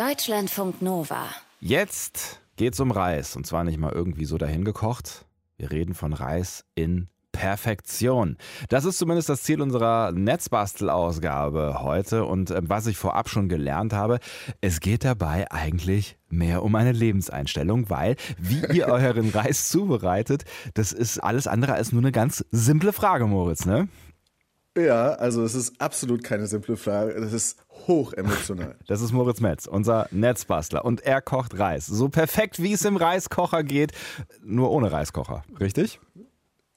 Deutschlandfunk 0.00 0.80
Nova. 0.80 1.26
Jetzt 1.60 2.40
geht's 2.56 2.80
um 2.80 2.90
Reis. 2.90 3.36
Und 3.36 3.46
zwar 3.46 3.64
nicht 3.64 3.78
mal 3.78 3.92
irgendwie 3.92 4.24
so 4.24 4.38
dahin 4.38 4.64
gekocht. 4.64 5.26
Wir 5.58 5.70
reden 5.70 5.92
von 5.92 6.14
Reis 6.14 6.64
in 6.74 7.08
Perfektion. 7.32 8.38
Das 8.70 8.86
ist 8.86 8.96
zumindest 8.96 9.28
das 9.28 9.42
Ziel 9.42 9.60
unserer 9.60 10.10
Netzbastelausgabe 10.12 11.80
heute. 11.82 12.24
Und 12.24 12.50
äh, 12.50 12.62
was 12.62 12.86
ich 12.86 12.96
vorab 12.96 13.28
schon 13.28 13.50
gelernt 13.50 13.92
habe, 13.92 14.20
es 14.62 14.80
geht 14.80 15.04
dabei 15.04 15.52
eigentlich 15.52 16.16
mehr 16.30 16.62
um 16.62 16.74
eine 16.76 16.92
Lebenseinstellung, 16.92 17.90
weil 17.90 18.16
wie 18.38 18.64
ihr 18.74 18.86
euren 18.88 19.28
Reis 19.28 19.68
zubereitet, 19.68 20.44
das 20.72 20.92
ist 20.92 21.18
alles 21.18 21.46
andere 21.46 21.74
als 21.74 21.92
nur 21.92 22.00
eine 22.00 22.10
ganz 22.10 22.42
simple 22.50 22.94
Frage, 22.94 23.26
Moritz, 23.26 23.66
ne? 23.66 23.86
Ja, 24.86 25.12
also 25.12 25.42
es 25.44 25.54
ist 25.54 25.80
absolut 25.80 26.22
keine 26.22 26.46
simple 26.46 26.76
Frage. 26.76 27.20
Das 27.20 27.32
ist 27.32 27.58
hoch 27.86 28.12
emotional. 28.12 28.76
Das 28.86 29.00
ist 29.00 29.12
Moritz 29.12 29.40
Metz, 29.40 29.66
unser 29.66 30.08
Netzbastler. 30.10 30.84
Und 30.84 31.02
er 31.02 31.20
kocht 31.20 31.58
Reis. 31.58 31.86
So 31.86 32.08
perfekt, 32.08 32.62
wie 32.62 32.72
es 32.72 32.84
im 32.84 32.96
Reiskocher 32.96 33.62
geht, 33.62 33.92
nur 34.42 34.70
ohne 34.70 34.90
Reiskocher. 34.92 35.44
Richtig? 35.58 36.00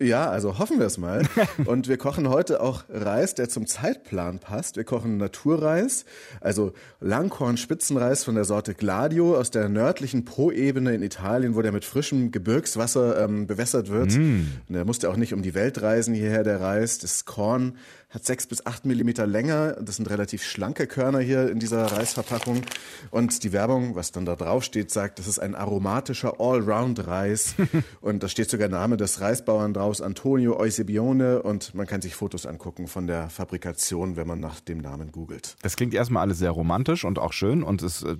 Ja, 0.04 0.30
also 0.30 0.60
hoffen 0.60 0.80
wir 0.80 0.86
es 0.86 0.98
mal. 0.98 1.24
Und 1.66 1.88
wir 1.88 1.98
kochen 1.98 2.28
heute 2.28 2.62
auch 2.62 2.84
Reis, 2.90 3.36
der 3.36 3.48
zum 3.48 3.68
Zeitplan 3.68 4.40
passt. 4.40 4.76
Wir 4.76 4.84
kochen 4.84 5.18
Naturreis, 5.18 6.04
also 6.42 6.74
Langkorn-Spitzenreis 7.00 8.26
von 8.26 8.36
der 8.36 8.44
Sorte 8.44 8.74
Gladio 8.74 9.38
aus 9.38 9.50
der 9.50 9.70
nördlichen 9.70 10.26
Po-Ebene 10.26 10.94
in 10.94 11.02
Italien, 11.02 11.56
wo 11.56 11.62
der 11.62 11.72
mit 11.72 11.86
frischem 11.86 12.32
Gebirgswasser 12.32 13.24
ähm, 13.24 13.48
bewässert 13.48 13.90
wird. 13.90 14.12
Mm. 14.12 14.48
Der 14.68 14.84
musste 14.84 15.10
auch 15.10 15.16
nicht 15.16 15.34
um 15.34 15.42
die 15.42 15.54
Welt 15.54 15.82
reisen 15.82 16.14
hierher, 16.14 16.44
der 16.44 16.60
Reis. 16.60 17.00
Das 17.00 17.24
Korn 17.24 17.78
hat 18.14 18.26
sechs 18.26 18.46
bis 18.46 18.66
acht 18.66 18.86
Millimeter 18.86 19.26
länger. 19.26 19.74
Das 19.82 19.96
sind 19.96 20.10
relativ 20.10 20.44
schlanke 20.44 20.86
Körner 20.86 21.20
hier 21.20 21.50
in 21.50 21.60
dieser 21.60 21.86
Reisverpackung. 21.86 22.62
Und 23.10 23.44
die 23.44 23.52
Werbung, 23.54 23.96
was 23.96 24.12
dann 24.12 24.26
da 24.26 24.36
drauf 24.36 24.64
steht, 24.64 24.92
sagt, 24.92 25.18
das 25.18 25.28
ist 25.28 25.40
ein 25.40 25.56
aromatischer 25.56 26.40
Allround-Reis. 26.40 27.56
und 28.02 28.22
da 28.22 28.28
steht 28.28 28.52
sogar 28.52 28.64
der 28.64 28.78
Name 28.78 28.98
des 28.98 29.20
Reisbauern 29.20 29.74
draus, 29.94 30.02
Antonio 30.02 30.58
Eusebione. 30.58 31.42
Und 31.42 31.76
man 31.76 31.86
kann 31.86 32.02
sich 32.02 32.16
Fotos 32.16 32.46
angucken 32.46 32.88
von 32.88 33.08
der 33.08 33.30
Fabrikation, 33.30 34.16
wenn 34.16 34.28
man 34.28 34.40
nach 34.40 34.60
dem 34.60 34.80
Namen 34.80 35.12
googelt. 35.12 35.56
Das 35.62 35.76
klingt 35.76 35.94
erstmal 35.94 36.24
alles 36.24 36.40
sehr 36.40 36.52
romantisch 36.52 37.06
und 37.06 37.20
auch 37.20 37.34
schön. 37.34 37.64
Und 37.64 37.82
es 37.84 38.04
äh, 38.04 38.16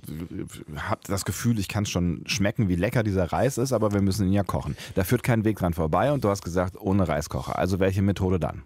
habt 0.88 1.08
das 1.08 1.24
Gefühl, 1.24 1.58
ich 1.58 1.68
kann 1.68 1.86
schon 1.86 2.22
schmecken, 2.26 2.68
wie 2.68 2.76
lecker 2.76 3.02
dieser 3.02 3.32
Reis 3.32 3.58
ist, 3.58 3.72
aber 3.72 3.92
wir 3.92 4.02
müssen 4.02 4.26
ihn 4.26 4.32
ja 4.32 4.44
kochen. 4.44 4.76
Da 4.94 5.04
führt 5.04 5.22
kein 5.22 5.44
Weg 5.44 5.58
dran 5.58 5.74
vorbei. 5.74 6.12
Und 6.12 6.24
du 6.24 6.28
hast 6.28 6.42
gesagt, 6.42 6.76
ohne 6.80 7.08
Reiskocher. 7.08 7.58
Also 7.58 7.80
welche 7.80 8.02
Methode 8.02 8.38
dann? 8.38 8.62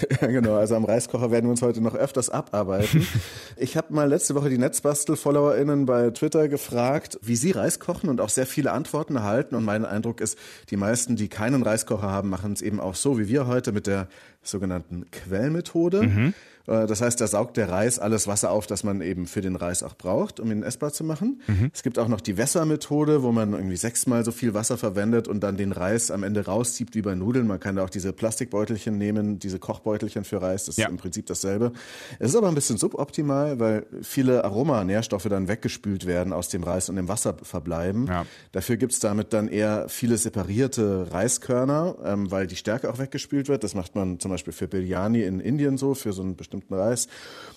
Ja, 0.20 0.28
genau. 0.28 0.56
Also 0.56 0.76
am 0.76 0.84
Reiskocher 0.84 1.30
werden 1.30 1.46
wir 1.46 1.50
uns 1.50 1.62
heute 1.62 1.80
noch 1.80 1.94
öfters 1.94 2.30
abarbeiten. 2.30 3.06
Ich 3.58 3.76
habe 3.76 3.94
mal 3.94 4.06
letzte 4.06 4.34
Woche 4.34 4.50
die 4.50 4.58
Netzbastel-FollowerInnen 4.58 5.86
bei 5.86 6.10
Twitter 6.10 6.48
gefragt, 6.48 7.18
wie 7.22 7.36
sie 7.36 7.52
Reis 7.52 7.80
kochen 7.80 8.10
und 8.10 8.20
auch 8.20 8.28
sehr 8.28 8.44
viele 8.44 8.72
Antworten 8.72 9.16
erhalten. 9.16 9.54
Und 9.54 9.64
mein 9.64 9.86
Eindruck 9.86 10.20
ist, 10.20 10.38
die 10.68 10.76
meisten, 10.76 11.16
die 11.16 11.28
keinen 11.28 11.62
Reiskocher 11.62 12.10
haben, 12.10 12.28
machen 12.28 12.52
es 12.52 12.60
eben 12.60 12.80
auch 12.80 12.94
so 12.94 13.18
wie 13.18 13.28
wir 13.28 13.46
heute 13.46 13.72
mit 13.72 13.86
der 13.86 14.08
sogenannten 14.42 15.10
Quellmethode. 15.10 16.02
Mhm. 16.02 16.34
Äh, 16.66 16.86
das 16.86 17.00
heißt, 17.00 17.20
da 17.20 17.26
saugt 17.26 17.56
der 17.56 17.68
Reis 17.68 17.98
alles 17.98 18.26
Wasser 18.26 18.50
auf, 18.50 18.66
das 18.66 18.84
man 18.84 19.00
eben 19.00 19.26
für 19.26 19.40
den 19.40 19.56
Reis 19.56 19.82
auch 19.82 19.94
braucht, 19.94 20.40
um 20.40 20.50
ihn 20.50 20.62
essbar 20.62 20.92
zu 20.92 21.04
machen. 21.04 21.40
Mhm. 21.46 21.70
Es 21.72 21.82
gibt 21.82 21.98
auch 21.98 22.08
noch 22.08 22.20
die 22.20 22.36
Wässermethode, 22.36 23.22
wo 23.22 23.32
man 23.32 23.52
irgendwie 23.52 23.76
sechsmal 23.76 24.24
so 24.24 24.32
viel 24.32 24.54
Wasser 24.54 24.76
verwendet 24.76 25.28
und 25.28 25.40
dann 25.40 25.56
den 25.56 25.72
Reis 25.72 26.10
am 26.10 26.22
Ende 26.22 26.44
rauszieht 26.44 26.94
wie 26.94 27.02
bei 27.02 27.14
Nudeln. 27.14 27.46
Man 27.46 27.60
kann 27.60 27.76
da 27.76 27.84
auch 27.84 27.90
diese 27.90 28.12
Plastikbeutelchen 28.12 28.96
nehmen, 28.98 29.38
diese 29.38 29.58
Kochbeutelchen 29.58 30.24
für 30.24 30.42
Reis. 30.42 30.64
Das 30.64 30.76
ja. 30.76 30.86
ist 30.86 30.90
im 30.90 30.96
Prinzip 30.96 31.26
dasselbe. 31.26 31.72
Es 32.18 32.30
ist 32.30 32.36
aber 32.36 32.48
ein 32.48 32.54
bisschen 32.54 32.76
suboptimal, 32.76 33.58
weil 33.60 33.86
viele 34.02 34.44
Aromanährstoffe 34.44 35.28
dann 35.28 35.48
weggespült 35.48 36.06
werden 36.06 36.32
aus 36.32 36.48
dem 36.48 36.62
Reis 36.62 36.88
und 36.88 36.96
im 36.96 37.08
Wasser 37.08 37.36
verbleiben. 37.42 38.06
Ja. 38.06 38.26
Dafür 38.52 38.76
gibt's 38.76 39.00
damit 39.00 39.32
dann 39.32 39.48
eher 39.48 39.88
viele 39.88 40.16
separierte 40.16 41.12
Reiskörner, 41.12 41.96
ähm, 42.04 42.30
weil 42.30 42.46
die 42.46 42.56
Stärke 42.56 42.90
auch 42.90 42.98
weggespült 42.98 43.48
wird. 43.48 43.64
Das 43.64 43.74
macht 43.74 43.94
man 43.94 44.18
zum 44.18 44.30
Beispiel 44.30 44.52
für 44.52 44.68
Biryani 44.68 45.22
in 45.22 45.40
Indien 45.40 45.78
so, 45.78 45.94
für 45.94 46.12
so 46.12 46.22
einen 46.22 46.36
bestimmten 46.36 46.55
bestimmten 46.56 46.74
Reis. 46.74 47.08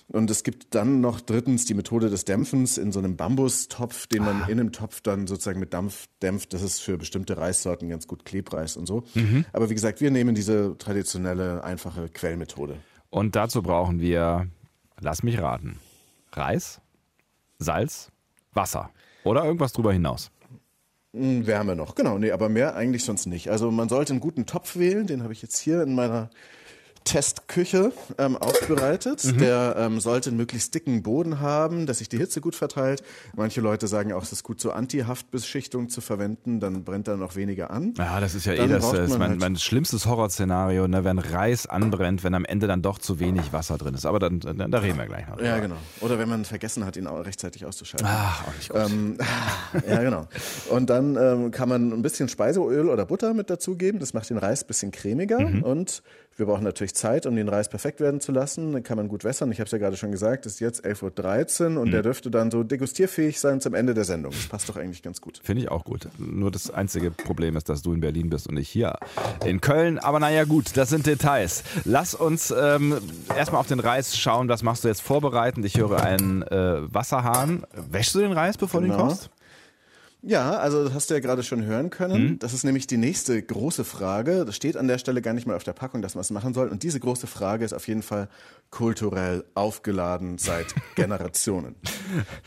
Und 0.07 0.29
es 0.31 0.43
gibt 0.43 0.75
dann 0.75 1.01
noch 1.01 1.21
drittens 1.21 1.65
die 1.65 1.73
Methode 1.73 2.09
des 2.09 2.25
Dämpfens 2.25 2.77
in 2.77 2.91
so 2.91 2.99
einem 2.99 3.15
Bambustopf, 3.15 4.07
den 4.07 4.23
man 4.23 4.43
ah. 4.43 4.45
in 4.47 4.59
einem 4.59 4.71
Topf 4.71 5.01
dann 5.01 5.27
sozusagen 5.27 5.59
mit 5.59 5.73
Dampf 5.73 6.07
dämpft. 6.21 6.53
Das 6.53 6.61
ist 6.61 6.79
für 6.79 6.97
bestimmte 6.97 7.37
Reissorten 7.37 7.89
ganz 7.89 8.07
gut 8.07 8.25
Klebreis 8.25 8.75
und 8.75 8.87
so. 8.87 9.03
Mhm. 9.13 9.45
Aber 9.53 9.69
wie 9.69 9.75
gesagt, 9.75 10.01
wir 10.01 10.11
nehmen 10.11 10.35
diese 10.35 10.77
traditionelle, 10.77 11.63
einfache 11.63 12.09
Quellmethode. 12.09 12.77
Und 13.09 13.35
dazu 13.35 13.61
brauchen 13.61 13.99
wir, 13.99 14.47
lass 14.99 15.23
mich 15.23 15.39
raten, 15.39 15.79
Reis, 16.33 16.81
Salz, 17.59 18.11
Wasser 18.53 18.89
oder 19.23 19.45
irgendwas 19.45 19.73
drüber 19.73 19.93
hinaus. 19.93 20.31
Hm, 21.13 21.47
Wärme 21.47 21.75
noch, 21.75 21.95
genau. 21.95 22.17
Nee, 22.17 22.31
aber 22.31 22.49
mehr 22.49 22.75
eigentlich 22.75 23.03
sonst 23.03 23.25
nicht. 23.25 23.49
Also 23.49 23.71
man 23.71 23.89
sollte 23.89 24.13
einen 24.13 24.19
guten 24.19 24.45
Topf 24.45 24.75
wählen, 24.75 25.07
den 25.07 25.23
habe 25.23 25.33
ich 25.33 25.41
jetzt 25.41 25.57
hier 25.57 25.81
in 25.81 25.95
meiner 25.95 26.29
Testküche 27.09 27.92
ähm, 28.20 28.38
aufbereitet. 28.38 29.25
Mhm. 29.25 29.38
Der 29.40 29.75
ähm, 29.80 30.00
sollte 30.00 30.30
einen 30.30 30.38
möglichst 30.38 30.75
dicken 30.75 31.02
Boden 31.02 31.40
haben, 31.40 31.88
dass 31.88 31.97
sich 31.97 32.08
die 32.08 32.20
Hitze 32.20 32.40
gut 32.40 32.53
verteilt. 32.53 33.02
Manche 33.36 33.62
Leute 33.62 33.88
sagen 33.88 34.14
auch, 34.14 34.22
es 34.22 34.31
ist 34.31 34.44
gut, 34.44 34.62
so 34.62 34.72
Anti-Haftbeschichtung 34.72 35.90
zu 35.90 36.02
verwenden, 36.02 36.59
dann 36.59 36.84
brennt 36.84 37.08
er 37.08 37.18
noch 37.18 37.36
weniger 37.36 37.72
an. 37.72 37.96
Ja, 37.97 38.20
das 38.20 38.36
ist 38.36 38.46
ja 38.46 38.53
eh 38.53 38.58
dann 38.58 38.70
eh 38.70 38.74
das, 38.74 38.92
das 38.92 39.18
mein, 39.18 39.31
halt 39.31 39.40
mein 39.40 39.56
schlimmstes 39.56 40.06
Horrorszenario, 40.06 40.88
ne, 40.88 41.03
wenn 41.03 41.18
Reis 41.18 41.66
anbrennt, 41.66 42.24
wenn 42.24 42.36
am 42.36 42.46
Ende 42.46 42.68
dann 42.68 42.84
doch 42.84 43.00
zu 43.00 43.20
wenig 43.20 43.53
Wasser 43.53 43.80
drin 43.80 43.96
ist. 43.96 44.06
Aber 44.06 44.20
dann, 44.20 44.40
dann 44.41 44.70
da 44.70 44.78
reden 44.78 45.00
wir 45.00 45.08
gleich 45.08 45.28
noch. 45.28 45.41
Ja, 45.41 45.58
genau. 45.58 45.78
Oder 46.02 46.20
wenn 46.20 46.30
man 46.30 46.46
vergessen 46.46 46.86
hat, 46.86 46.96
ihn 46.96 47.08
auch 47.08 47.26
rechtzeitig 47.26 47.66
auszuschalten. 47.66 48.08
Ach, 48.08 48.47
auch 48.47 48.53
nicht 48.53 48.70
gut. 48.70 48.81
Ähm, 48.86 49.18
ja, 49.90 50.03
genau. 50.03 50.28
Und 50.70 50.91
dann 50.91 51.16
ähm, 51.16 51.50
kann 51.50 51.70
man 51.70 51.91
ein 51.91 52.03
bisschen 52.03 52.30
Speiseöl 52.30 52.88
oder 52.88 53.08
Butter 53.08 53.34
mit 53.34 53.50
dazugeben. 53.50 54.00
Das 54.00 54.14
macht 54.14 54.30
den 54.30 54.38
Reis 54.38 54.64
ein 54.64 54.68
bisschen 54.68 54.91
cremiger 54.91 55.40
mhm. 55.40 55.64
und 55.64 56.03
wir 56.39 56.45
brauchen 56.45 56.63
natürlich 56.63 56.95
Zeit, 56.95 57.25
um 57.25 57.35
den 57.35 57.50
Reis 57.50 57.69
perfekt 57.69 58.00
werden 58.00 58.22
zu 58.22 58.31
lassen. 58.31 58.72
Dann 58.73 58.83
kann 58.83 58.97
man 58.97 59.07
gut 59.07 59.23
wässern. 59.23 59.51
Ich 59.51 59.59
habe 59.59 59.66
es 59.66 59.72
ja 59.72 59.77
gerade 59.77 59.97
schon 59.97 60.11
gesagt, 60.11 60.45
es 60.45 60.53
ist 60.53 60.59
jetzt 60.59 60.85
11.13 60.85 61.75
Uhr 61.75 61.81
und 61.81 61.89
mhm. 61.89 61.91
der 61.91 62.01
dürfte 62.01 62.31
dann 62.31 62.50
so 62.50 62.63
degustierfähig 62.63 63.39
sein 63.39 63.61
zum 63.61 63.73
Ende 63.73 63.94
der 63.94 64.05
Sendung. 64.05 64.31
Das 64.31 64.47
passt 64.47 64.69
doch 64.69 64.78
eigentlich 64.78 65.03
ganz 65.03 65.22
gut. 65.22 65.39
Finde 65.44 65.63
ich 65.63 65.69
auch 65.69 65.83
gut. 65.83 66.07
Nur 66.17 66.51
das 66.51 66.72
einzige 66.72 67.11
Problem 67.11 67.55
ist, 67.55 67.69
dass 67.69 67.81
du 67.81 67.94
in 67.94 67.99
Berlin 67.99 68.29
bist 68.29 68.47
und 68.47 68.57
ich 68.57 68.69
hier 68.69 68.95
in 69.45 69.61
Köln. 69.61 69.99
Aber 69.99 70.19
naja, 70.19 70.45
gut, 70.45 70.78
das 70.78 70.89
sind 70.89 71.05
Details. 71.05 71.63
Lass 71.83 72.16
uns 72.16 72.53
ähm, 72.57 72.97
erstmal 73.35 73.59
auf 73.59 73.67
den 73.67 73.79
Reis 73.79 74.17
schauen. 74.17 74.47
Was 74.49 74.63
machst 74.63 74.83
du 74.83 74.88
jetzt 74.88 75.01
vorbereitend? 75.01 75.66
Ich 75.66 75.78
höre 75.78 76.01
einen 76.01 76.44
äh, 76.44 76.94
Wasserhahn. 76.94 77.63
Wäschst 77.91 78.16
du 78.16 78.19
den 78.19 78.31
Reis, 78.31 78.57
bevor 78.57 78.81
genau. 78.81 78.95
du 78.95 79.01
ihn 79.01 79.07
genau. 79.07 79.16
kochst? 79.16 79.29
Ja, 80.22 80.57
also 80.57 80.84
das 80.84 80.94
hast 80.94 81.09
du 81.09 81.13
ja 81.13 81.22
gerade 81.22 81.44
schon 81.44 81.63
hören 81.63 81.90
können. 81.90 82.24
Mhm. 82.24 82.40
Das 82.40 82.53
ist 82.53 82.66
nämlich 82.66 82.88
die 82.88 82.97
nächste 82.97 83.41
große 83.41 83.85
Frage. 83.85 84.44
Das 84.44 84.56
steht 84.56 84.75
an 84.75 84.88
der 84.88 84.97
Stelle 84.97 85.22
gar 85.22 85.34
nicht 85.34 85.47
mal 85.47 85.56
auf 85.56 85.63
der 85.63 85.74
Packung, 85.74 86.02
dass 86.02 86.16
man 86.16 86.22
es 86.22 86.30
machen 86.30 86.53
soll. 86.53 86.68
Und 86.68 86.84
diese 86.84 87.00
große 87.00 87.25
Frage 87.25 87.63
ist 87.63 87.74
auf 87.74 87.88
jeden 87.88 88.02
Fall 88.02 88.28
kulturell 88.69 89.46
aufgeladen 89.53 90.38
seit 90.38 90.75
Generationen. 90.96 91.75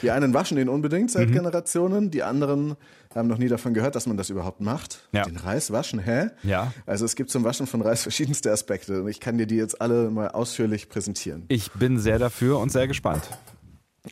Die 0.02 0.10
einen 0.10 0.34
waschen 0.34 0.58
den 0.58 0.68
unbedingt 0.68 1.10
seit 1.10 1.30
mhm. 1.30 1.34
Generationen, 1.34 2.10
die 2.10 2.22
anderen 2.22 2.76
haben 3.14 3.28
noch 3.28 3.38
nie 3.38 3.48
davon 3.48 3.74
gehört, 3.74 3.94
dass 3.94 4.06
man 4.06 4.16
das 4.16 4.30
überhaupt 4.30 4.60
macht. 4.60 5.08
Ja. 5.12 5.24
Den 5.24 5.36
Reis 5.36 5.70
waschen, 5.70 5.98
hä? 5.98 6.28
Ja. 6.42 6.72
Also 6.86 7.04
es 7.04 7.14
gibt 7.16 7.30
zum 7.30 7.44
Waschen 7.44 7.66
von 7.66 7.80
Reis 7.80 8.02
verschiedenste 8.02 8.50
Aspekte 8.52 9.02
und 9.02 9.08
ich 9.08 9.20
kann 9.20 9.38
dir 9.38 9.46
die 9.46 9.56
jetzt 9.56 9.80
alle 9.80 10.10
mal 10.10 10.28
ausführlich 10.28 10.88
präsentieren. 10.88 11.44
Ich 11.48 11.72
bin 11.72 11.98
sehr 11.98 12.18
dafür 12.18 12.58
und 12.58 12.70
sehr 12.70 12.86
gespannt. 12.86 13.22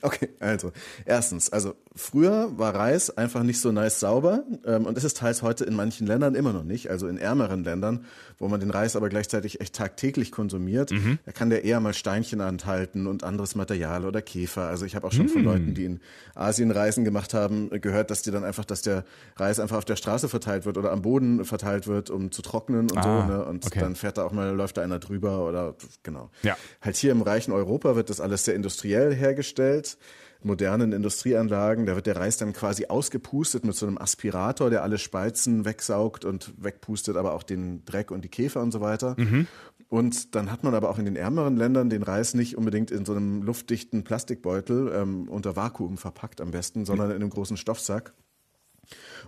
Okay, 0.03 0.29
also 0.39 0.71
erstens, 1.05 1.51
also 1.51 1.75
früher 1.97 2.57
war 2.57 2.77
Reis 2.77 3.17
einfach 3.17 3.43
nicht 3.43 3.61
so 3.61 3.73
nice 3.73 3.99
sauber 3.99 4.45
ähm, 4.65 4.87
und 4.87 4.97
ist 4.97 5.03
es 5.03 5.15
teils 5.15 5.43
heute 5.43 5.65
in 5.65 5.75
manchen 5.75 6.07
Ländern 6.07 6.37
immer 6.37 6.53
noch 6.53 6.63
nicht, 6.63 6.91
also 6.91 7.09
in 7.09 7.19
ärmeren 7.19 7.65
Ländern, 7.65 8.05
wo 8.41 8.49
man 8.49 8.59
den 8.59 8.71
Reis 8.71 8.97
aber 8.97 9.11
gleichzeitig 9.11 9.61
echt 9.61 9.77
tagtäglich 9.77 10.33
konsumiert, 10.33 10.91
mhm. 10.91 11.19
da 11.27 11.31
kann 11.31 11.51
der 11.51 11.63
eher 11.63 11.79
mal 11.79 11.93
Steinchen 11.93 12.41
enthalten 12.41 13.07
und 13.07 13.23
anderes 13.23 13.55
Material 13.55 14.07
oder 14.07 14.23
Käfer. 14.23 14.63
Also 14.63 14.87
ich 14.87 14.97
habe 14.97 15.07
auch 15.07 15.13
schon 15.13 15.27
mhm. 15.27 15.31
von 15.31 15.45
Leuten, 15.45 15.75
die 15.75 15.85
in 15.85 16.01
Asien 16.35 16.71
Reisen 16.71 17.05
gemacht 17.05 17.35
haben, 17.35 17.69
gehört, 17.69 18.11
dass 18.11 18.23
die 18.23 18.31
dann 18.31 18.43
einfach, 18.43 18.65
dass 18.65 18.81
der 18.81 19.05
Reis 19.37 19.61
einfach 19.61 19.77
auf 19.77 19.85
der 19.85 19.97
Straße 19.97 20.31
verteilt 20.31 20.65
wird 20.65 20.79
oder 20.79 20.91
am 20.91 21.03
Boden 21.03 21.45
verteilt 21.45 21.87
wird, 21.87 22.09
um 22.09 22.33
zu 22.33 22.41
trocknen 22.41 22.91
und 22.91 22.97
ah, 22.97 23.03
so. 23.03 23.33
Ne? 23.33 23.45
Und 23.45 23.67
okay. 23.67 23.79
dann 23.79 23.95
fährt 23.95 24.17
da 24.17 24.25
auch 24.25 24.33
mal, 24.33 24.51
läuft 24.55 24.79
da 24.79 24.83
einer 24.83 24.99
drüber 24.99 25.47
oder 25.47 25.77
genau. 26.03 26.31
Ja. 26.43 26.57
Halt 26.81 26.97
hier 26.97 27.13
im 27.13 27.21
reichen 27.21 27.53
Europa 27.53 27.95
wird 27.95 28.09
das 28.09 28.21
alles 28.21 28.47
sehr 28.47 28.55
industriell 28.55 29.15
hergestellt 29.15 29.99
modernen 30.43 30.93
Industrieanlagen. 30.93 31.87
Da 31.87 31.95
wird 31.95 32.07
der 32.07 32.17
Reis 32.17 32.37
dann 32.37 32.53
quasi 32.53 32.87
ausgepustet 32.87 33.65
mit 33.65 33.75
so 33.75 33.87
einem 33.87 33.99
Aspirator, 33.99 34.71
der 34.71 34.83
alle 34.83 34.99
Speizen 34.99 35.65
wegsaugt 35.65 36.25
und 36.25 36.53
wegpustet, 36.57 37.17
aber 37.17 37.35
auch 37.35 37.43
den 37.43 37.85
Dreck 37.85 38.11
und 38.11 38.25
die 38.25 38.29
Käfer 38.29 38.63
und 38.63 38.73
so 38.73 38.81
weiter. 38.81 39.15
Mhm. 39.19 39.47
Und 39.89 40.35
dann 40.37 40.53
hat 40.53 40.63
man 40.63 40.75
aber 40.75 40.89
auch 40.89 40.99
in 40.99 41.05
den 41.05 41.17
ärmeren 41.17 41.57
Ländern 41.57 41.91
den 41.91 42.03
Reis 42.03 42.35
nicht 42.35 42.57
unbedingt 42.57 42.91
in 42.91 43.05
so 43.05 43.13
einem 43.13 43.43
luftdichten 43.43 44.05
Plastikbeutel 44.05 44.93
ähm, 44.95 45.29
unter 45.29 45.57
Vakuum 45.57 45.99
verpackt 45.99 46.41
am 46.41 46.53
besten, 46.53 46.85
sondern 46.85 47.11
in 47.11 47.17
einem 47.17 47.31
großen 47.31 47.57
Stoffsack. 47.57 48.15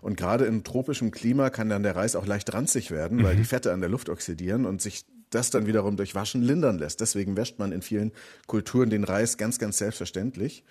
Und 0.00 0.16
gerade 0.16 0.44
im 0.44 0.64
tropischen 0.64 1.10
Klima 1.10 1.50
kann 1.50 1.68
dann 1.68 1.82
der 1.82 1.96
Reis 1.96 2.16
auch 2.16 2.26
leicht 2.26 2.52
ranzig 2.54 2.90
werden, 2.90 3.18
mhm. 3.18 3.24
weil 3.24 3.36
die 3.36 3.44
Fette 3.44 3.72
an 3.72 3.80
der 3.80 3.90
Luft 3.90 4.08
oxidieren 4.08 4.64
und 4.64 4.80
sich 4.80 5.04
das 5.30 5.50
dann 5.50 5.66
wiederum 5.66 5.96
durch 5.96 6.14
Waschen 6.14 6.42
lindern 6.42 6.78
lässt. 6.78 7.00
Deswegen 7.00 7.36
wäscht 7.36 7.58
man 7.58 7.72
in 7.72 7.82
vielen 7.82 8.12
Kulturen 8.46 8.90
den 8.90 9.04
Reis 9.04 9.38
ganz, 9.38 9.58
ganz 9.58 9.78
selbstverständlich. 9.78 10.64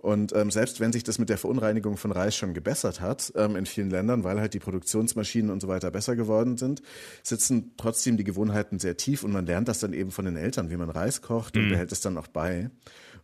Und 0.00 0.34
ähm, 0.34 0.50
selbst 0.50 0.80
wenn 0.80 0.92
sich 0.92 1.04
das 1.04 1.18
mit 1.18 1.28
der 1.28 1.36
Verunreinigung 1.36 1.98
von 1.98 2.10
Reis 2.10 2.34
schon 2.34 2.54
gebessert 2.54 3.00
hat 3.02 3.32
ähm, 3.36 3.54
in 3.54 3.66
vielen 3.66 3.90
Ländern, 3.90 4.24
weil 4.24 4.40
halt 4.40 4.54
die 4.54 4.58
Produktionsmaschinen 4.58 5.50
und 5.50 5.60
so 5.60 5.68
weiter 5.68 5.90
besser 5.90 6.16
geworden 6.16 6.56
sind, 6.56 6.80
sitzen 7.22 7.74
trotzdem 7.76 8.16
die 8.16 8.24
Gewohnheiten 8.24 8.78
sehr 8.78 8.96
tief 8.96 9.24
und 9.24 9.32
man 9.32 9.44
lernt 9.44 9.68
das 9.68 9.80
dann 9.80 9.92
eben 9.92 10.10
von 10.10 10.24
den 10.24 10.36
Eltern, 10.36 10.70
wie 10.70 10.76
man 10.76 10.88
Reis 10.88 11.20
kocht 11.20 11.56
und 11.56 11.66
mhm. 11.66 11.70
behält 11.70 11.92
es 11.92 12.00
dann 12.00 12.16
auch 12.16 12.28
bei. 12.28 12.70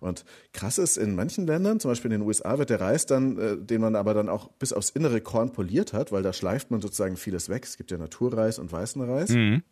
Und 0.00 0.26
krass 0.52 0.76
ist, 0.76 0.98
in 0.98 1.14
manchen 1.14 1.46
Ländern, 1.46 1.80
zum 1.80 1.90
Beispiel 1.90 2.12
in 2.12 2.20
den 2.20 2.28
USA, 2.28 2.58
wird 2.58 2.68
der 2.68 2.80
Reis 2.80 3.06
dann, 3.06 3.38
äh, 3.38 3.56
den 3.56 3.80
man 3.80 3.96
aber 3.96 4.12
dann 4.12 4.28
auch 4.28 4.50
bis 4.52 4.74
aufs 4.74 4.90
innere 4.90 5.22
Korn 5.22 5.52
poliert 5.52 5.94
hat, 5.94 6.12
weil 6.12 6.22
da 6.22 6.34
schleift 6.34 6.70
man 6.70 6.82
sozusagen 6.82 7.16
vieles 7.16 7.48
weg. 7.48 7.64
Es 7.64 7.78
gibt 7.78 7.90
ja 7.90 7.96
Naturreis 7.96 8.58
und 8.58 8.70
weißen 8.70 9.00
Reis. 9.02 9.30
Mhm. 9.30 9.62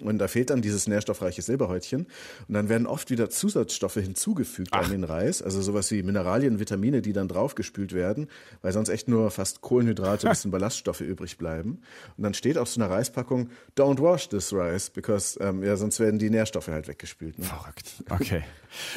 Und 0.00 0.18
da 0.18 0.28
fehlt 0.28 0.50
dann 0.50 0.62
dieses 0.62 0.86
nährstoffreiche 0.86 1.42
Silberhäutchen. 1.42 2.06
Und 2.48 2.54
dann 2.54 2.68
werden 2.68 2.86
oft 2.86 3.10
wieder 3.10 3.28
Zusatzstoffe 3.28 3.94
hinzugefügt 3.94 4.70
Ach. 4.72 4.84
an 4.84 4.90
den 4.90 5.04
Reis. 5.04 5.42
Also 5.42 5.60
sowas 5.60 5.90
wie 5.90 6.02
Mineralien, 6.02 6.58
Vitamine, 6.58 7.02
die 7.02 7.12
dann 7.12 7.28
draufgespült 7.28 7.92
werden, 7.92 8.28
weil 8.62 8.72
sonst 8.72 8.88
echt 8.88 9.08
nur 9.08 9.30
fast 9.30 9.60
Kohlenhydrate, 9.60 10.26
ein 10.26 10.32
bisschen 10.32 10.50
Ballaststoffe 10.52 11.02
übrig 11.02 11.36
bleiben. 11.36 11.80
Und 12.16 12.24
dann 12.24 12.34
steht 12.34 12.56
auf 12.56 12.68
so 12.68 12.80
einer 12.80 12.90
Reispackung, 12.90 13.50
don't 13.76 14.00
wash 14.00 14.28
this 14.28 14.52
rice, 14.52 14.88
because, 14.90 15.38
ähm, 15.40 15.62
ja, 15.62 15.76
sonst 15.76 16.00
werden 16.00 16.18
die 16.18 16.30
Nährstoffe 16.30 16.68
halt 16.68 16.88
weggespült. 16.88 17.38
Ne? 17.38 17.44
Verrückt. 17.44 18.02
Okay. 18.08 18.42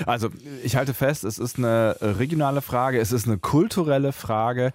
Also 0.06 0.30
ich 0.64 0.78
halte 0.78 0.94
fest, 0.94 1.26
es 1.26 1.38
ist 1.38 1.58
eine 1.58 1.98
regionale 2.00 2.62
Frage, 2.62 3.00
es 3.00 3.12
ist 3.12 3.28
eine 3.28 3.38
kulturelle 3.38 4.14
Frage. 4.14 4.72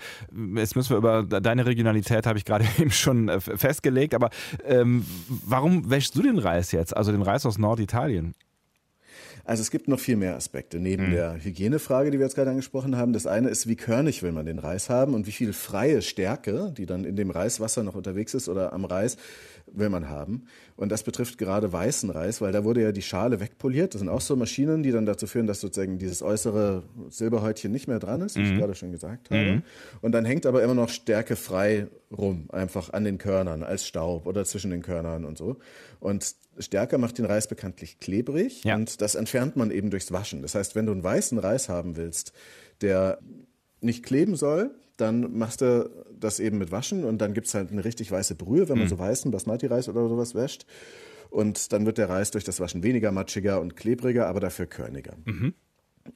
Jetzt 0.56 0.76
müssen 0.76 0.90
wir 0.90 0.98
über 0.98 1.22
deine 1.22 1.64
Regionalität, 1.64 2.26
habe 2.26 2.38
ich 2.38 2.44
gerade 2.44 2.66
eben 2.78 2.90
schon 2.90 3.28
äh, 3.28 3.40
festgelegt, 3.40 4.14
aber 4.14 4.28
ähm, 4.66 5.06
warum 5.28 5.88
wäschst 5.88 6.09
mischst 6.10 6.16
du 6.16 6.22
den 6.22 6.38
Reis 6.38 6.72
jetzt, 6.72 6.96
also 6.96 7.12
den 7.12 7.22
Reis 7.22 7.46
aus 7.46 7.58
Norditalien? 7.58 8.34
Also 9.44 9.62
es 9.62 9.70
gibt 9.70 9.88
noch 9.88 9.98
viel 9.98 10.16
mehr 10.16 10.36
Aspekte 10.36 10.78
neben 10.78 11.08
mhm. 11.08 11.12
der 11.12 11.42
Hygienefrage, 11.42 12.10
die 12.10 12.18
wir 12.18 12.26
jetzt 12.26 12.34
gerade 12.34 12.50
angesprochen 12.50 12.96
haben. 12.96 13.12
Das 13.12 13.26
eine 13.26 13.48
ist, 13.48 13.68
wie 13.68 13.76
körnig 13.76 14.22
will 14.22 14.32
man 14.32 14.46
den 14.46 14.58
Reis 14.58 14.90
haben 14.90 15.14
und 15.14 15.26
wie 15.26 15.32
viel 15.32 15.52
freie 15.52 16.02
Stärke, 16.02 16.72
die 16.76 16.86
dann 16.86 17.04
in 17.04 17.16
dem 17.16 17.30
Reiswasser 17.30 17.82
noch 17.82 17.94
unterwegs 17.94 18.34
ist 18.34 18.48
oder 18.48 18.72
am 18.72 18.84
Reis, 18.84 19.16
will 19.72 19.88
man 19.88 20.08
haben. 20.08 20.46
Und 20.76 20.90
das 20.90 21.02
betrifft 21.02 21.38
gerade 21.38 21.72
weißen 21.72 22.10
Reis, 22.10 22.40
weil 22.40 22.52
da 22.52 22.64
wurde 22.64 22.82
ja 22.82 22.92
die 22.92 23.02
Schale 23.02 23.40
wegpoliert. 23.40 23.94
Das 23.94 24.00
sind 24.00 24.08
auch 24.08 24.20
so 24.20 24.36
Maschinen, 24.36 24.82
die 24.82 24.90
dann 24.90 25.06
dazu 25.06 25.26
führen, 25.26 25.46
dass 25.46 25.60
sozusagen 25.60 25.98
dieses 25.98 26.22
äußere 26.22 26.82
Silberhäutchen 27.08 27.70
nicht 27.70 27.88
mehr 27.88 27.98
dran 27.98 28.20
ist, 28.22 28.36
wie 28.36 28.40
mhm. 28.40 28.52
ich 28.52 28.58
gerade 28.58 28.74
schon 28.74 28.92
gesagt 28.92 29.30
habe. 29.30 29.42
Mhm. 29.42 29.62
Und 30.00 30.12
dann 30.12 30.24
hängt 30.24 30.46
aber 30.46 30.62
immer 30.62 30.74
noch 30.74 30.88
Stärke 30.88 31.36
frei 31.36 31.88
rum, 32.10 32.48
einfach 32.50 32.92
an 32.92 33.04
den 33.04 33.18
Körnern, 33.18 33.62
als 33.62 33.86
Staub 33.86 34.26
oder 34.26 34.44
zwischen 34.44 34.70
den 34.70 34.82
Körnern 34.82 35.24
und 35.24 35.38
so. 35.38 35.58
Und 36.00 36.34
Stärke 36.58 36.98
macht 36.98 37.18
den 37.18 37.24
Reis 37.24 37.46
bekanntlich 37.46 38.00
klebrig 38.00 38.64
ja. 38.64 38.74
und 38.74 39.00
das 39.00 39.14
entfernt 39.14 39.56
man 39.56 39.70
eben 39.70 39.90
durchs 39.90 40.12
Waschen. 40.12 40.42
Das 40.42 40.54
heißt, 40.54 40.74
wenn 40.74 40.86
du 40.86 40.92
einen 40.92 41.04
weißen 41.04 41.38
Reis 41.38 41.68
haben 41.68 41.96
willst, 41.96 42.32
der 42.80 43.18
nicht 43.80 44.04
kleben 44.04 44.36
soll, 44.36 44.74
dann 44.96 45.36
machst 45.38 45.60
du 45.62 45.90
das 46.20 46.40
eben 46.40 46.58
mit 46.58 46.72
Waschen 46.72 47.04
und 47.04 47.18
dann 47.18 47.34
gibt 47.34 47.46
es 47.46 47.54
halt 47.54 47.70
eine 47.70 47.84
richtig 47.84 48.10
weiße 48.10 48.34
Brühe, 48.34 48.68
wenn 48.68 48.78
man 48.78 48.86
mhm. 48.86 48.90
so 48.90 48.98
weißen 48.98 49.30
Basmati-Reis 49.30 49.88
oder 49.88 50.08
sowas 50.08 50.34
wäscht. 50.34 50.66
Und 51.30 51.72
dann 51.72 51.86
wird 51.86 51.98
der 51.98 52.08
Reis 52.08 52.30
durch 52.32 52.44
das 52.44 52.60
Waschen 52.60 52.82
weniger 52.82 53.12
matschiger 53.12 53.60
und 53.60 53.76
klebriger, 53.76 54.26
aber 54.26 54.40
dafür 54.40 54.66
körniger. 54.66 55.14
Mhm. 55.24 55.54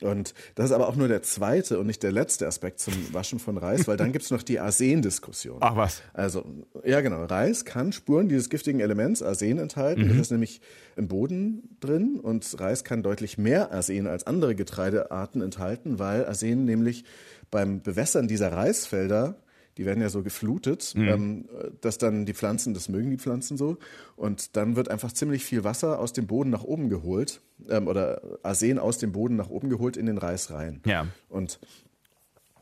Und 0.00 0.34
das 0.54 0.66
ist 0.66 0.72
aber 0.72 0.88
auch 0.88 0.96
nur 0.96 1.08
der 1.08 1.22
zweite 1.22 1.78
und 1.78 1.86
nicht 1.86 2.02
der 2.02 2.10
letzte 2.10 2.46
Aspekt 2.46 2.80
zum 2.80 2.94
Waschen 3.12 3.38
von 3.38 3.58
Reis, 3.58 3.86
weil 3.86 3.96
dann 3.96 4.12
gibt 4.12 4.24
es 4.24 4.30
noch 4.30 4.42
die 4.42 4.58
Arsen-Diskussion. 4.58 5.58
Ach 5.60 5.76
was. 5.76 6.02
Also, 6.14 6.44
ja 6.84 7.00
genau, 7.00 7.24
Reis 7.24 7.64
kann 7.64 7.92
Spuren 7.92 8.28
dieses 8.28 8.48
giftigen 8.48 8.80
Elements 8.80 9.22
Arsen 9.22 9.58
enthalten. 9.58 10.04
Mhm. 10.04 10.08
Das 10.08 10.18
ist 10.18 10.30
nämlich 10.30 10.60
im 10.96 11.06
Boden 11.08 11.76
drin 11.80 12.18
und 12.20 12.58
Reis 12.58 12.82
kann 12.82 13.02
deutlich 13.02 13.38
mehr 13.38 13.72
Arsen 13.72 14.06
als 14.06 14.26
andere 14.26 14.54
Getreidearten 14.54 15.42
enthalten, 15.42 15.98
weil 15.98 16.26
Arsen 16.26 16.64
nämlich 16.64 17.04
beim 17.50 17.82
Bewässern 17.82 18.26
dieser 18.26 18.52
Reisfelder 18.52 19.36
die 19.76 19.86
werden 19.86 20.00
ja 20.00 20.08
so 20.08 20.22
geflutet, 20.22 20.92
mhm. 20.96 21.08
ähm, 21.08 21.44
dass 21.80 21.98
dann 21.98 22.26
die 22.26 22.34
Pflanzen, 22.34 22.74
das 22.74 22.88
mögen 22.88 23.10
die 23.10 23.18
Pflanzen 23.18 23.56
so, 23.56 23.78
und 24.16 24.56
dann 24.56 24.76
wird 24.76 24.88
einfach 24.90 25.12
ziemlich 25.12 25.44
viel 25.44 25.64
Wasser 25.64 25.98
aus 25.98 26.12
dem 26.12 26.26
Boden 26.26 26.50
nach 26.50 26.64
oben 26.64 26.88
geholt 26.88 27.40
ähm, 27.68 27.88
oder 27.88 28.22
Arsen 28.42 28.78
aus 28.78 28.98
dem 28.98 29.12
Boden 29.12 29.36
nach 29.36 29.50
oben 29.50 29.68
geholt 29.68 29.96
in 29.96 30.06
den 30.06 30.18
Reis 30.18 30.50
rein. 30.50 30.80
Ja. 30.86 31.06
Und 31.28 31.58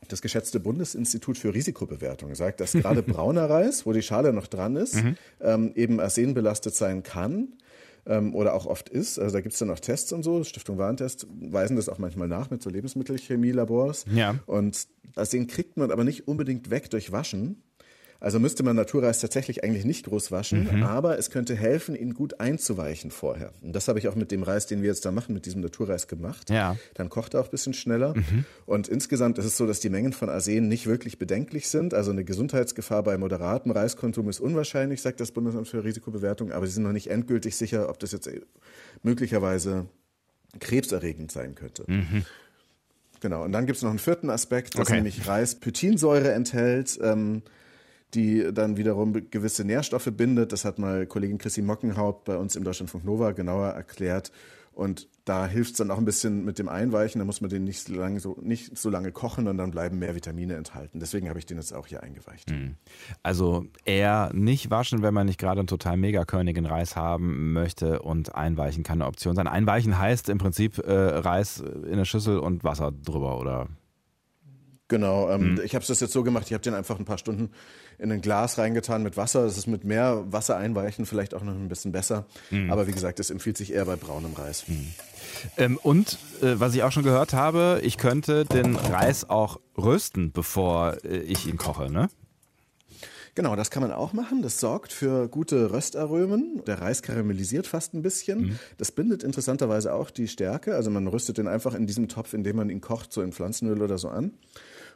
das 0.09 0.21
geschätzte 0.21 0.59
Bundesinstitut 0.59 1.37
für 1.37 1.53
Risikobewertung 1.53 2.35
sagt, 2.35 2.59
dass 2.59 2.73
gerade 2.73 3.03
brauner 3.03 3.49
Reis, 3.49 3.85
wo 3.85 3.93
die 3.93 4.01
Schale 4.01 4.33
noch 4.33 4.47
dran 4.47 4.75
ist, 4.75 4.95
mhm. 4.95 5.15
ähm, 5.41 5.71
eben 5.75 5.99
arsenbelastet 5.99 6.75
sein 6.75 7.03
kann 7.03 7.53
ähm, 8.05 8.35
oder 8.35 8.53
auch 8.53 8.65
oft 8.65 8.89
ist. 8.89 9.19
Also 9.19 9.33
da 9.33 9.41
gibt 9.41 9.53
es 9.53 9.59
dann 9.59 9.69
auch 9.69 9.79
Tests 9.79 10.11
und 10.11 10.23
so. 10.23 10.43
Stiftung 10.43 10.77
Warentest 10.77 11.27
weisen 11.29 11.75
das 11.75 11.89
auch 11.89 11.97
manchmal 11.97 12.27
nach 12.27 12.49
mit 12.49 12.61
so 12.61 12.69
Lebensmittelchemielabors. 12.69 14.05
Ja. 14.13 14.35
Und 14.45 14.87
aus 15.15 15.29
denen 15.29 15.47
kriegt 15.47 15.77
man 15.77 15.91
aber 15.91 16.03
nicht 16.03 16.27
unbedingt 16.27 16.69
weg 16.69 16.89
durch 16.89 17.11
Waschen. 17.11 17.61
Also 18.23 18.39
müsste 18.39 18.63
man 18.63 18.77
Naturreis 18.77 19.19
tatsächlich 19.19 19.65
eigentlich 19.65 19.83
nicht 19.83 20.05
groß 20.05 20.31
waschen, 20.31 20.69
mhm. 20.71 20.83
aber 20.83 21.19
es 21.19 21.29
könnte 21.29 21.57
helfen, 21.57 21.93
ihn 21.93 22.13
gut 22.13 22.39
einzuweichen 22.39 23.11
vorher. 23.11 23.51
Und 23.61 23.75
das 23.75 23.89
habe 23.89 23.99
ich 23.99 24.07
auch 24.07 24.15
mit 24.15 24.31
dem 24.31 24.43
Reis, 24.43 24.65
den 24.65 24.81
wir 24.81 24.87
jetzt 24.87 25.03
da 25.03 25.11
machen, 25.11 25.33
mit 25.33 25.45
diesem 25.45 25.59
Naturreis 25.59 26.07
gemacht. 26.07 26.49
Ja. 26.49 26.77
Dann 26.93 27.09
kocht 27.09 27.33
er 27.33 27.41
auch 27.41 27.47
ein 27.47 27.51
bisschen 27.51 27.73
schneller. 27.73 28.15
Mhm. 28.15 28.45
Und 28.65 28.87
insgesamt 28.87 29.39
ist 29.39 29.45
es 29.45 29.57
so, 29.57 29.67
dass 29.67 29.81
die 29.81 29.89
Mengen 29.89 30.13
von 30.13 30.29
Arsen 30.29 30.69
nicht 30.69 30.87
wirklich 30.87 31.19
bedenklich 31.19 31.67
sind. 31.67 31.93
Also 31.93 32.11
eine 32.11 32.23
Gesundheitsgefahr 32.23 33.03
bei 33.03 33.17
moderatem 33.17 33.73
Reiskonsum 33.73 34.29
ist 34.29 34.39
unwahrscheinlich, 34.39 35.01
sagt 35.01 35.19
das 35.19 35.31
Bundesamt 35.31 35.67
für 35.67 35.83
Risikobewertung, 35.83 36.53
aber 36.53 36.65
sie 36.65 36.71
sind 36.71 36.83
noch 36.83 36.93
nicht 36.93 37.09
endgültig 37.09 37.57
sicher, 37.57 37.89
ob 37.89 37.99
das 37.99 38.13
jetzt 38.13 38.29
möglicherweise 39.01 39.87
krebserregend 40.61 41.29
sein 41.29 41.55
könnte. 41.55 41.83
Mhm. 41.87 42.23
Genau, 43.19 43.43
und 43.43 43.51
dann 43.51 43.65
gibt 43.65 43.75
es 43.75 43.83
noch 43.83 43.89
einen 43.89 43.99
vierten 43.99 44.29
Aspekt, 44.29 44.75
dass 44.75 44.87
okay. 44.87 44.95
nämlich 44.95 45.27
Reis 45.27 45.55
Pythinsäure 45.55 46.31
enthält. 46.31 46.97
Ähm, 47.01 47.41
die 48.13 48.51
dann 48.53 48.77
wiederum 48.77 49.13
gewisse 49.29 49.63
Nährstoffe 49.63 50.09
bindet. 50.11 50.51
Das 50.51 50.65
hat 50.65 50.79
mal 50.79 51.05
Kollegin 51.05 51.37
Chrissy 51.37 51.61
Mockenhaupt 51.61 52.25
bei 52.25 52.37
uns 52.37 52.55
im 52.55 52.63
Deutschlandfunk 52.63 53.03
Nova 53.05 53.31
genauer 53.31 53.69
erklärt. 53.69 54.31
Und 54.73 55.07
da 55.23 55.45
hilft 55.45 55.73
es 55.73 55.77
dann 55.77 55.91
auch 55.91 55.99
ein 55.99 56.05
bisschen 56.05 56.43
mit 56.43 56.57
dem 56.57 56.67
Einweichen. 56.67 57.19
Da 57.19 57.25
muss 57.25 57.41
man 57.41 57.49
den 57.49 57.63
nicht 57.63 57.81
so 57.81 57.93
lange, 57.93 58.19
so, 58.19 58.37
nicht 58.41 58.75
so 58.75 58.89
lange 58.89 59.11
kochen 59.11 59.47
und 59.47 59.57
dann 59.57 59.69
bleiben 59.71 59.99
mehr 59.99 60.15
Vitamine 60.15 60.55
enthalten. 60.55 60.99
Deswegen 60.99 61.29
habe 61.29 61.37
ich 61.37 61.45
den 61.45 61.57
jetzt 61.57 61.73
auch 61.73 61.85
hier 61.85 62.01
eingeweicht. 62.01 62.49
Hm. 62.49 62.75
Also 63.21 63.65
eher 63.85 64.31
nicht 64.33 64.71
waschen, 64.71 65.03
wenn 65.03 65.13
man 65.13 65.27
nicht 65.27 65.39
gerade 65.39 65.59
einen 65.59 65.67
total 65.67 65.97
mega 65.97 66.25
körnigen 66.25 66.65
Reis 66.65 66.95
haben 66.95 67.53
möchte 67.53 68.01
und 68.01 68.33
einweichen 68.33 68.83
kann 68.83 69.01
eine 69.01 69.07
Option 69.07 69.35
sein. 69.35 69.47
Einweichen 69.47 69.97
heißt 69.97 70.29
im 70.29 70.39
Prinzip 70.39 70.79
äh, 70.79 70.91
Reis 70.91 71.59
in 71.59 71.93
eine 71.93 72.05
Schüssel 72.05 72.39
und 72.39 72.63
Wasser 72.63 72.91
drüber, 72.91 73.39
oder? 73.39 73.69
Genau, 74.93 75.27
ähm, 75.31 75.53
mhm. 75.53 75.61
ich 75.63 75.73
habe 75.73 75.83
es 75.83 75.99
jetzt 75.99 76.13
so 76.13 76.21
gemacht, 76.21 76.45
ich 76.45 76.53
habe 76.53 76.61
den 76.61 76.75
einfach 76.75 76.99
ein 76.99 77.05
paar 77.05 77.17
Stunden 77.17 77.49
in 77.97 78.11
ein 78.11 78.21
Glas 78.21 78.59
reingetan 78.59 79.01
mit 79.01 79.17
Wasser. 79.17 79.43
Das 79.43 79.57
ist 79.57 79.65
mit 79.65 79.85
mehr 79.85 80.23
Wasser 80.31 80.55
einweichen 80.55 81.07
vielleicht 81.07 81.33
auch 81.33 81.41
noch 81.41 81.55
ein 81.55 81.67
bisschen 81.67 81.91
besser. 81.91 82.27
Mhm. 82.51 82.71
Aber 82.71 82.85
wie 82.85 82.91
gesagt, 82.91 83.19
es 83.19 83.31
empfiehlt 83.31 83.57
sich 83.57 83.73
eher 83.73 83.85
bei 83.85 83.95
braunem 83.95 84.33
Reis. 84.33 84.65
Mhm. 84.67 84.93
Ähm, 85.57 85.79
und 85.81 86.19
äh, 86.43 86.59
was 86.59 86.75
ich 86.75 86.83
auch 86.83 86.91
schon 86.91 87.01
gehört 87.01 87.33
habe, 87.33 87.81
ich 87.81 87.97
könnte 87.97 88.45
den 88.45 88.75
Reis 88.75 89.27
auch 89.27 89.59
rösten, 89.75 90.31
bevor 90.31 91.03
äh, 91.03 91.17
ich 91.21 91.47
ihn 91.47 91.57
koche, 91.57 91.91
ne? 91.91 92.07
Genau, 93.33 93.55
das 93.55 93.71
kann 93.71 93.81
man 93.81 93.91
auch 93.91 94.13
machen. 94.13 94.43
Das 94.43 94.59
sorgt 94.59 94.93
für 94.93 95.27
gute 95.27 95.71
Röstaromen. 95.71 96.61
Der 96.67 96.81
Reis 96.81 97.01
karamellisiert 97.01 97.65
fast 97.65 97.95
ein 97.95 98.03
bisschen. 98.03 98.41
Mhm. 98.41 98.59
Das 98.77 98.91
bindet 98.91 99.23
interessanterweise 99.23 99.91
auch 99.91 100.11
die 100.11 100.27
Stärke. 100.27 100.75
Also 100.75 100.91
man 100.91 101.07
rüstet 101.07 101.39
den 101.39 101.47
einfach 101.47 101.73
in 101.73 101.87
diesem 101.87 102.07
Topf, 102.09 102.35
in 102.35 102.43
dem 102.43 102.57
man 102.57 102.69
ihn 102.69 102.79
kocht, 102.79 103.11
so 103.11 103.23
in 103.23 103.33
Pflanzenöl 103.33 103.81
oder 103.81 103.97
so 103.97 104.09
an. 104.09 104.33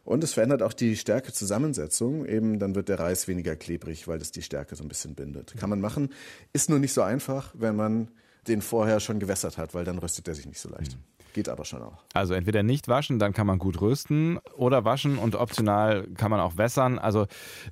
Und 0.08 0.24
es 0.24 0.36
verändert 0.36 0.64
auch 0.64 0.72
die 0.72 0.96
Stärkezusammensetzung. 0.96 2.26
Eben 2.26 2.60
dann 2.60 2.76
wird 2.76 2.88
der 2.88 2.98
Reis 2.98 3.28
weniger 3.28 3.58
klebrig, 3.58 4.08
weil 4.08 4.20
das 4.20 4.32
die 4.32 4.42
Stärke 4.42 4.78
so 4.78 4.86
ein 4.86 4.88
bisschen 4.88 5.16
bindet. 5.16 5.54
Kann 5.58 5.70
man 5.70 5.82
machen. 5.82 6.14
Ist 6.54 6.70
nur 6.70 6.80
nicht 6.80 6.94
so 6.94 7.02
einfach, 7.02 7.54
wenn 7.58 7.76
man 7.76 8.10
den 8.48 8.62
vorher 8.62 9.02
schon 9.02 9.20
gewässert 9.20 9.58
hat, 9.58 9.74
weil 9.74 9.84
dann 9.84 10.00
röstet 10.00 10.30
er 10.30 10.34
sich 10.34 10.46
nicht 10.46 10.62
so 10.62 10.70
leicht. 10.70 10.94
Mhm. 10.94 11.17
Geht 11.34 11.50
aber 11.50 11.66
schon 11.66 11.82
auch. 11.82 11.94
Also 12.14 12.34
entweder 12.34 12.64
nicht 12.64 12.88
waschen, 12.88 13.20
dann 13.20 13.34
kann 13.34 13.46
man 13.46 13.60
gut 13.60 13.80
rösten 13.82 14.40
oder 14.56 14.86
waschen 14.86 15.18
und 15.18 15.36
optional 15.36 16.08
kann 16.16 16.32
man 16.32 16.40
auch 16.40 16.58
wässern. 16.58 16.98
Also 16.98 17.28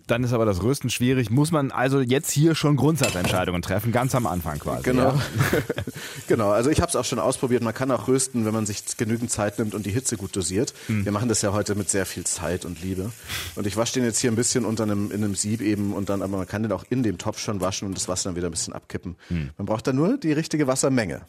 dann 0.08 0.24
ist 0.24 0.34
aber 0.34 0.46
das 0.46 0.62
Rösten 0.62 0.90
schwierig. 0.90 1.30
Muss 1.32 1.52
man 1.52 1.72
also 1.72 2.00
jetzt 2.00 2.32
hier 2.32 2.56
schon 2.56 2.76
Grundsatzentscheidungen 2.76 3.62
treffen, 3.62 3.92
ganz 3.92 4.14
am 4.14 4.28
Anfang 4.28 4.60
quasi. 4.60 4.84
Genau. 4.84 5.14
Ja. 5.14 5.22
genau. 6.28 6.52
Also 6.52 6.70
ich 6.70 6.82
habe 6.82 6.90
es 6.90 6.96
auch 6.96 7.06
schon 7.06 7.20
ausprobiert. 7.20 7.64
Man 7.64 7.74
kann 7.74 7.90
auch 7.92 8.08
rösten, 8.08 8.46
wenn 8.46 8.54
man 8.54 8.66
sich 8.66 8.84
genügend 8.98 9.32
Zeit 9.32 9.58
nimmt 9.58 9.74
und 9.74 9.86
die 9.86 9.92
Hitze 9.92 10.18
gut 10.18 10.36
dosiert. 10.36 10.74
Mhm. 10.88 11.06
Wir 11.06 11.12
machen 11.12 11.30
das 11.30 11.42
ja 11.42 11.54
heute 11.54 11.76
mit 11.76 11.90
sehr 11.90 12.06
viel 12.06 12.26
Zeit 12.26 12.66
und 12.66 12.82
Liebe. 12.82 13.12
Und 13.56 13.66
ich 13.66 13.78
wasche 13.78 13.94
den 13.94 14.04
jetzt 14.04 14.20
hier 14.20 14.32
ein 14.32 14.36
bisschen 14.36 14.66
unter 14.66 14.84
einem, 14.84 15.12
in 15.12 15.24
einem 15.24 15.36
Sieb 15.36 15.62
eben 15.62 15.94
und 15.94 16.10
dann, 16.10 16.22
aber 16.22 16.38
man 16.38 16.48
kann 16.48 16.64
den 16.64 16.72
auch 16.72 16.84
in 16.90 17.04
dem 17.04 17.18
Topf 17.18 17.40
schon 17.40 17.62
waschen 17.62 17.88
und 17.88 17.98
das 17.98 18.08
Wasser 18.08 18.30
dann 18.30 18.36
wieder 18.36 18.50
ein 18.50 18.52
bisschen 18.52 18.74
abkippen. 18.74 19.16
Mhm. 19.30 19.52
Man 19.58 19.66
braucht 19.66 19.88
dann 19.88 19.96
nur 19.96 20.18
die 20.18 20.34
richtige 20.34 20.68
Wassermenge. 20.68 21.22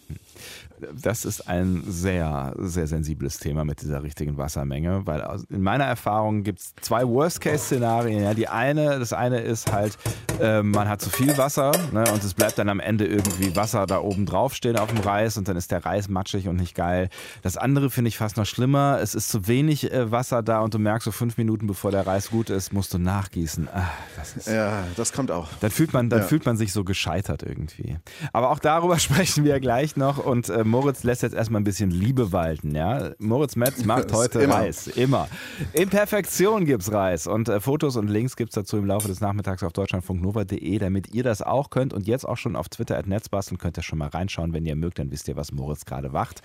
Das 0.92 1.24
ist 1.24 1.48
ein 1.48 1.84
sehr, 1.86 2.15
sehr 2.58 2.86
sensibles 2.86 3.38
Thema 3.38 3.64
mit 3.64 3.82
dieser 3.82 4.02
richtigen 4.02 4.36
Wassermenge, 4.36 5.02
weil 5.06 5.24
in 5.50 5.62
meiner 5.62 5.84
Erfahrung 5.84 6.42
gibt 6.42 6.60
es 6.60 6.74
zwei 6.80 7.06
Worst-Case-Szenarien. 7.06 8.22
Ja, 8.22 8.34
die 8.34 8.48
eine, 8.48 8.98
das 8.98 9.12
eine 9.12 9.40
ist 9.40 9.72
halt, 9.72 9.98
äh, 10.40 10.62
man 10.62 10.88
hat 10.88 11.00
zu 11.00 11.10
viel 11.10 11.36
Wasser 11.38 11.72
ne, 11.92 12.04
und 12.12 12.22
es 12.22 12.34
bleibt 12.34 12.58
dann 12.58 12.68
am 12.68 12.80
Ende 12.80 13.06
irgendwie 13.06 13.54
Wasser 13.56 13.86
da 13.86 14.00
oben 14.00 14.26
drauf 14.26 14.54
stehen 14.54 14.76
auf 14.78 14.92
dem 14.92 14.98
Reis 14.98 15.36
und 15.36 15.48
dann 15.48 15.56
ist 15.56 15.70
der 15.70 15.84
Reis 15.84 16.08
matschig 16.08 16.48
und 16.48 16.56
nicht 16.56 16.74
geil. 16.74 17.08
Das 17.42 17.56
andere 17.56 17.90
finde 17.90 18.08
ich 18.08 18.18
fast 18.18 18.36
noch 18.36 18.46
schlimmer. 18.46 18.98
Es 19.00 19.14
ist 19.14 19.28
zu 19.28 19.46
wenig 19.46 19.92
äh, 19.92 20.10
Wasser 20.10 20.42
da 20.42 20.60
und 20.60 20.74
du 20.74 20.78
merkst 20.78 21.04
so 21.04 21.12
fünf 21.12 21.36
Minuten 21.38 21.66
bevor 21.66 21.90
der 21.90 22.06
Reis 22.06 22.30
gut 22.30 22.50
ist, 22.50 22.72
musst 22.72 22.94
du 22.94 22.98
nachgießen. 22.98 23.68
Ach, 23.72 23.90
das 24.16 24.36
ist, 24.36 24.48
ja, 24.48 24.84
das 24.96 25.12
kommt 25.12 25.30
auch. 25.30 25.48
Dann 25.60 25.70
fühlt 25.70 25.92
man, 25.92 26.10
dann 26.10 26.20
ja. 26.20 26.26
fühlt 26.26 26.46
man 26.46 26.56
sich 26.56 26.72
so 26.72 26.84
gescheitert 26.84 27.42
irgendwie. 27.42 27.96
Aber 28.32 28.50
auch 28.50 28.58
darüber 28.58 28.98
sprechen 28.98 29.44
wir 29.44 29.58
gleich 29.60 29.96
noch 29.96 30.18
und 30.18 30.48
äh, 30.48 30.64
Moritz 30.64 31.02
lässt 31.02 31.22
jetzt 31.22 31.34
erstmal 31.34 31.60
ein 31.60 31.64
bisschen 31.64 31.90
Liebe 32.06 32.30
walten. 32.30 32.74
Ja? 32.74 33.10
Moritz 33.18 33.56
Metz 33.56 33.84
macht 33.84 34.12
heute 34.12 34.40
immer. 34.40 34.54
Reis. 34.54 34.86
Immer. 34.86 35.28
In 35.72 35.88
Perfektion 35.88 36.64
gibt 36.64 36.82
es 36.82 36.92
Reis. 36.92 37.26
Und 37.26 37.48
äh, 37.48 37.58
Fotos 37.58 37.96
und 37.96 38.08
Links 38.08 38.36
gibt 38.36 38.50
es 38.50 38.54
dazu 38.54 38.76
im 38.76 38.86
Laufe 38.86 39.08
des 39.08 39.20
Nachmittags 39.20 39.64
auf 39.64 39.72
deutschlandfunknova.de, 39.72 40.78
damit 40.78 41.12
ihr 41.12 41.24
das 41.24 41.42
auch 41.42 41.70
könnt. 41.70 41.92
Und 41.92 42.06
jetzt 42.06 42.26
auch 42.26 42.36
schon 42.36 42.54
auf 42.54 42.68
Twitter 42.68 42.96
at 42.96 43.08
Netzbasteln 43.08 43.58
könnt 43.58 43.76
ihr 43.76 43.82
schon 43.82 43.98
mal 43.98 44.08
reinschauen. 44.08 44.52
Wenn 44.52 44.64
ihr 44.66 44.76
mögt, 44.76 45.00
dann 45.00 45.10
wisst 45.10 45.26
ihr, 45.26 45.36
was 45.36 45.50
Moritz 45.50 45.84
gerade 45.84 46.12
wacht. 46.12 46.42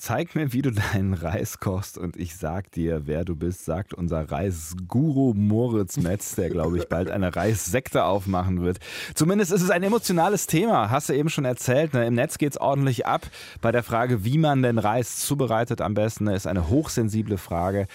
Zeig 0.00 0.36
mir, 0.36 0.52
wie 0.52 0.62
du 0.62 0.70
deinen 0.70 1.12
Reis 1.12 1.58
kochst 1.58 1.98
und 1.98 2.16
ich 2.16 2.36
sag 2.36 2.70
dir, 2.70 3.08
wer 3.08 3.24
du 3.24 3.34
bist, 3.34 3.64
sagt 3.64 3.92
unser 3.92 4.30
Reisguru 4.30 5.34
Moritz 5.34 5.96
Metz, 5.96 6.36
der, 6.36 6.50
glaube 6.50 6.78
ich, 6.78 6.88
bald 6.88 7.10
eine 7.10 7.34
Reissekte 7.34 8.04
aufmachen 8.04 8.62
wird. 8.62 8.78
Zumindest 9.16 9.50
ist 9.50 9.62
es 9.62 9.70
ein 9.70 9.82
emotionales 9.82 10.46
Thema, 10.46 10.90
hast 10.90 11.08
du 11.08 11.14
eben 11.14 11.30
schon 11.30 11.44
erzählt. 11.44 11.94
Ne? 11.94 12.06
Im 12.06 12.14
Netz 12.14 12.38
geht 12.38 12.52
es 12.52 12.60
ordentlich 12.60 13.06
ab. 13.06 13.26
Bei 13.60 13.72
der 13.72 13.82
Frage, 13.82 14.24
wie 14.24 14.38
man 14.38 14.62
den 14.62 14.78
Reis 14.78 15.16
zubereitet 15.16 15.80
am 15.80 15.94
besten, 15.94 16.24
ne? 16.24 16.36
ist 16.36 16.46
eine 16.46 16.68
hochsensible 16.68 17.36
Frage. 17.36 17.88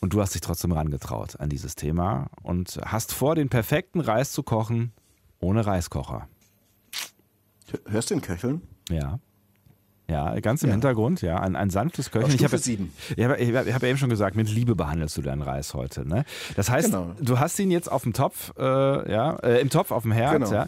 Und 0.00 0.12
du 0.12 0.20
hast 0.20 0.34
dich 0.34 0.42
trotzdem 0.42 0.70
rangetraut 0.70 1.40
an 1.40 1.48
dieses 1.48 1.74
Thema 1.74 2.28
und 2.44 2.78
hast 2.84 3.12
vor, 3.12 3.34
den 3.34 3.48
perfekten 3.48 3.98
Reis 3.98 4.30
zu 4.30 4.44
kochen, 4.44 4.92
ohne 5.40 5.66
Reiskocher. 5.66 6.28
Hörst 7.86 8.10
du 8.10 8.14
den 8.14 8.22
Köcheln? 8.22 8.62
Ja. 8.88 9.18
Ja, 10.10 10.38
ganz 10.40 10.62
im 10.62 10.70
ja. 10.70 10.74
Hintergrund, 10.74 11.22
ja, 11.22 11.40
ein, 11.40 11.54
ein 11.54 11.70
sanftes 11.70 12.10
Köcheln. 12.10 12.34
Ich 12.34 12.44
habe. 12.44 12.56
Ich 12.56 13.24
habe 13.24 13.58
hab, 13.58 13.74
hab 13.74 13.82
eben 13.84 13.96
schon 13.96 14.10
gesagt, 14.10 14.34
mit 14.34 14.50
Liebe 14.50 14.74
behandelst 14.74 15.16
du 15.16 15.22
deinen 15.22 15.42
Reis 15.42 15.72
heute. 15.74 16.06
Ne? 16.06 16.24
Das 16.56 16.68
heißt, 16.68 16.88
genau. 16.88 17.12
du 17.20 17.38
hast 17.38 17.58
ihn 17.60 17.70
jetzt 17.70 17.90
auf 17.90 18.02
dem 18.02 18.12
Topf, 18.12 18.52
äh, 18.58 18.62
ja, 18.62 19.36
äh, 19.36 19.60
im 19.60 19.70
Topf 19.70 19.92
auf 19.92 20.02
dem 20.02 20.12
Herd. 20.12 20.32
Genau. 20.32 20.52
Ja. 20.52 20.66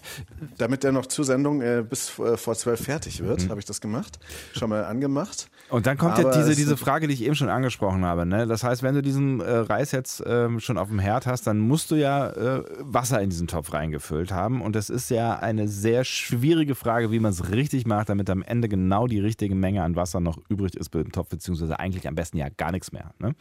Damit 0.59 0.85
der 0.85 0.93
noch 0.93 1.07
zur 1.07 1.25
Sendung 1.25 1.61
äh, 1.61 1.85
bis 1.89 2.19
äh, 2.19 2.37
vor 2.37 2.55
zwölf 2.55 2.81
fertig 2.81 3.23
wird, 3.23 3.45
mhm. 3.45 3.51
habe 3.51 3.61
ich 3.61 3.67
das 3.67 3.81
gemacht. 3.81 4.19
Schon 4.55 4.71
mal 4.71 4.85
angemacht. 4.85 5.49
Und 5.69 5.87
dann 5.87 5.97
kommt 5.97 6.19
Aber 6.19 6.31
ja 6.31 6.37
diese, 6.37 6.55
diese 6.55 6.77
Frage, 6.77 7.09
die 7.09 7.15
ich 7.15 7.25
eben 7.25 7.35
schon 7.35 7.49
angesprochen 7.49 8.05
habe. 8.05 8.27
Ne? 8.27 8.47
Das 8.47 8.63
heißt, 8.63 8.83
wenn 8.83 8.95
du 8.95 9.03
diesen 9.03 9.41
äh, 9.41 9.51
Reis 9.51 9.91
jetzt 9.93 10.23
ähm, 10.27 10.61
schon 10.61 10.77
auf 10.77 10.89
dem 10.89 10.99
Herd 10.99 11.27
hast, 11.27 11.47
dann 11.47 11.59
musst 11.61 11.91
du 11.91 11.95
ja 11.95 12.29
äh, 12.29 12.63
Wasser 12.81 13.23
in 13.23 13.31
diesen 13.31 13.47
Topf 13.47 13.73
reingefüllt 13.73 14.33
haben. 14.33 14.61
Und 14.61 14.77
das 14.77 14.91
ist 14.91 15.09
ja 15.09 15.39
eine 15.39 15.69
sehr 15.69 16.05
schwierige 16.05 16.75
Frage, 16.75 17.11
wie 17.11 17.21
man 17.21 17.33
es 17.33 17.51
richtig 17.51 17.87
macht, 17.87 18.11
damit 18.11 18.29
am 18.29 18.43
Ende 18.43 18.69
genau 18.69 19.07
die 19.07 19.19
richtige 19.19 19.32
richtige 19.33 19.55
Menge 19.55 19.83
an 19.83 19.97
Wasser 19.97 20.21
noch 20.21 20.39
übrig 20.49 20.77
ist 20.77 20.95
im 20.95 21.11
Topf, 21.11 21.31
beziehungsweise 21.31 21.79
eigentlich 21.79 22.07
am 22.07 22.15
besten 22.15 22.37
ja 22.37 22.49
gar 22.51 22.71
nichts 22.71 22.93
mehr. 22.93 23.15
Ne? 23.19 23.35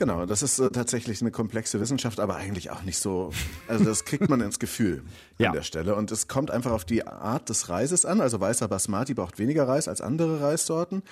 Genau, 0.00 0.24
das 0.24 0.42
ist 0.42 0.58
äh, 0.58 0.70
tatsächlich 0.70 1.20
eine 1.20 1.30
komplexe 1.30 1.78
Wissenschaft, 1.78 2.20
aber 2.20 2.36
eigentlich 2.36 2.70
auch 2.70 2.84
nicht 2.84 2.98
so. 2.98 3.32
Also 3.68 3.84
das 3.84 4.06
kriegt 4.06 4.30
man 4.30 4.40
ins 4.40 4.58
Gefühl 4.58 5.02
ja. 5.38 5.50
an 5.50 5.54
der 5.54 5.62
Stelle. 5.62 5.94
Und 5.94 6.10
es 6.10 6.26
kommt 6.26 6.50
einfach 6.50 6.70
auf 6.70 6.86
die 6.86 7.06
Art 7.06 7.50
des 7.50 7.68
Reises 7.68 8.06
an. 8.06 8.22
Also 8.22 8.40
weißer 8.40 8.66
Basmati 8.66 9.12
braucht 9.12 9.38
weniger 9.38 9.68
Reis 9.68 9.88
als 9.88 10.00
andere 10.00 10.40
Reissorten. 10.40 11.02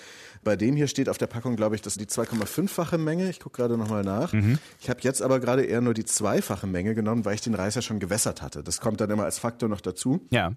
Bei 0.42 0.57
dem 0.57 0.75
hier 0.75 0.87
steht 0.87 1.11
auf 1.11 1.18
der 1.18 1.26
Packung, 1.26 1.54
glaube 1.54 1.75
ich, 1.75 1.83
das 1.83 1.99
ist 1.99 2.00
die 2.00 2.07
2,5-fache 2.07 2.97
Menge. 2.97 3.28
Ich 3.28 3.40
gucke 3.40 3.59
gerade 3.61 3.76
nochmal 3.76 4.04
nach. 4.04 4.33
Mhm. 4.33 4.59
Ich 4.80 4.88
habe 4.88 5.00
jetzt 5.02 5.21
aber 5.21 5.38
gerade 5.38 5.64
eher 5.64 5.83
nur 5.83 5.92
die 5.92 6.07
zweifache 6.07 6.66
Menge 6.66 6.95
genommen, 6.95 7.26
weil 7.26 7.35
ich 7.35 7.42
den 7.42 7.54
Reis 7.54 7.75
ja 7.75 7.83
schon 7.83 7.99
gewässert 7.99 8.40
hatte. 8.40 8.62
Das 8.62 8.80
kommt 8.80 9.02
dann 9.02 9.11
immer 9.11 9.25
als 9.25 9.38
Faktor 9.38 9.68
noch 9.68 9.83
dazu. 9.83 10.26
Ja. 10.30 10.52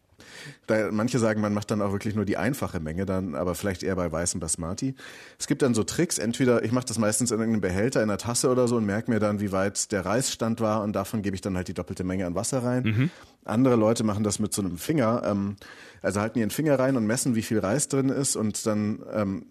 Da, 0.68 0.90
manche 0.90 1.20
sagen, 1.20 1.42
man 1.42 1.54
macht 1.54 1.70
dann 1.72 1.82
auch 1.82 1.92
wirklich 1.92 2.16
nur 2.16 2.24
die 2.24 2.38
einfache 2.38 2.80
Menge, 2.80 3.06
dann 3.06 3.36
aber 3.36 3.56
vielleicht 3.56 3.84
eher 3.84 3.98
bei 3.98 4.10
weißem 4.10 4.40
Basmati. 4.40 4.96
Es 5.38 5.48
gibt 5.48 5.64
dann 5.64 5.74
so 5.74 5.84
Tricks. 5.84 6.18
Entweder 6.18 6.64
ich 6.64 6.72
mache 6.72 6.86
das 6.86 6.98
meistens 6.98 7.32
in 7.32 7.40
irgendeinem 7.40 7.62
Behälter 7.62 8.02
in 8.02 8.10
einer 8.10 8.21
Tasse 8.22 8.50
oder 8.50 8.68
so 8.68 8.78
und 8.78 8.86
merke 8.86 9.12
mir 9.12 9.20
dann, 9.20 9.40
wie 9.40 9.52
weit 9.52 9.92
der 9.92 10.06
Reisstand 10.06 10.62
war 10.62 10.84
und 10.84 10.94
davon 10.94 11.22
gebe 11.22 11.36
ich 11.36 11.42
dann 11.42 11.56
halt 11.56 11.68
die 11.68 11.74
doppelte 11.74 12.04
Menge 12.04 12.26
an 12.26 12.36
Wasser 12.36 12.64
rein. 12.64 12.84
Mhm. 12.84 13.10
Andere 13.44 13.76
Leute 13.76 14.04
machen 14.04 14.24
das 14.24 14.40
mit 14.40 14.54
so 14.54 14.62
einem 14.62 14.78
Finger, 14.78 15.24
ähm, 15.26 15.56
also 16.02 16.22
halten 16.22 16.40
ihren 16.40 16.52
Finger 16.52 16.78
rein 16.78 16.96
und 16.98 17.06
messen, 17.06 17.36
wie 17.36 17.42
viel 17.42 17.60
Reis 17.60 17.88
drin 17.88 18.10
ist 18.10 18.36
und 18.36 18.66
dann 18.66 19.04
ähm, 19.12 19.46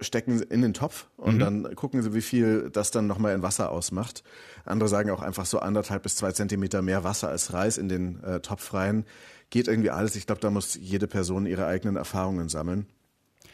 stecken 0.00 0.38
sie 0.38 0.44
in 0.44 0.62
den 0.62 0.74
Topf 0.74 1.06
und 1.16 1.36
mhm. 1.36 1.38
dann 1.38 1.74
gucken 1.74 2.02
sie, 2.02 2.14
wie 2.14 2.22
viel 2.22 2.70
das 2.70 2.90
dann 2.90 3.06
nochmal 3.06 3.34
in 3.34 3.42
Wasser 3.42 3.70
ausmacht. 3.70 4.22
Andere 4.64 4.88
sagen 4.88 5.10
auch 5.10 5.22
einfach 5.22 5.46
so 5.46 5.58
anderthalb 5.60 6.02
bis 6.02 6.16
zwei 6.16 6.32
Zentimeter 6.32 6.82
mehr 6.82 7.04
Wasser 7.04 7.28
als 7.28 7.52
Reis 7.52 7.78
in 7.78 7.88
den 7.88 8.22
äh, 8.22 8.40
Topf 8.40 8.74
rein. 8.74 9.04
Geht 9.50 9.68
irgendwie 9.68 9.90
alles. 9.90 10.14
Ich 10.14 10.26
glaube, 10.26 10.40
da 10.40 10.50
muss 10.50 10.74
jede 10.74 11.06
Person 11.06 11.46
ihre 11.46 11.66
eigenen 11.66 11.96
Erfahrungen 11.96 12.48
sammeln. 12.48 12.86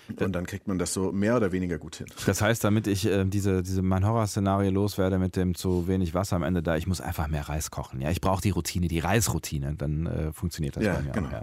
Und 0.08 0.32
dann 0.32 0.46
kriegt 0.46 0.68
man 0.68 0.78
das 0.78 0.92
so 0.92 1.12
mehr 1.12 1.36
oder 1.36 1.52
weniger 1.52 1.78
gut 1.78 1.96
hin. 1.96 2.06
Das 2.26 2.42
heißt, 2.42 2.62
damit 2.62 2.86
ich 2.86 3.06
äh, 3.06 3.24
diese, 3.24 3.62
diese 3.62 3.82
mein 3.82 4.06
Horrorszenario 4.06 4.70
loswerde 4.70 5.18
mit 5.18 5.36
dem 5.36 5.54
zu 5.54 5.88
wenig 5.88 6.14
Wasser 6.14 6.36
am 6.36 6.42
Ende 6.42 6.62
da, 6.62 6.76
ich 6.76 6.86
muss 6.86 7.00
einfach 7.00 7.28
mehr 7.28 7.48
Reis 7.48 7.70
kochen. 7.70 8.00
Ja, 8.00 8.10
ich 8.10 8.20
brauche 8.20 8.42
die 8.42 8.50
Routine, 8.50 8.88
die 8.88 8.98
Reisroutine, 8.98 9.74
dann 9.76 10.06
äh, 10.06 10.32
funktioniert 10.32 10.76
das 10.76 10.84
ja, 10.84 10.94
bei 10.94 11.02
mir 11.02 11.12
genau. 11.12 11.28
auch. 11.28 11.32
Ja. 11.32 11.42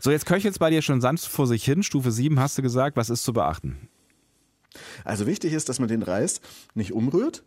So, 0.00 0.10
jetzt 0.10 0.26
köchelt 0.26 0.52
es 0.52 0.58
bei 0.58 0.70
dir 0.70 0.82
schon 0.82 1.00
sanft 1.00 1.26
vor 1.26 1.46
sich 1.46 1.64
hin. 1.64 1.82
Stufe 1.82 2.10
7 2.10 2.40
hast 2.40 2.58
du 2.58 2.62
gesagt. 2.62 2.96
Was 2.96 3.10
ist 3.10 3.24
zu 3.24 3.32
beachten? 3.32 3.88
Also 5.04 5.26
wichtig 5.26 5.52
ist, 5.52 5.68
dass 5.68 5.78
man 5.78 5.88
den 5.88 6.02
Reis 6.02 6.40
nicht 6.74 6.92
umrührt. 6.92 7.44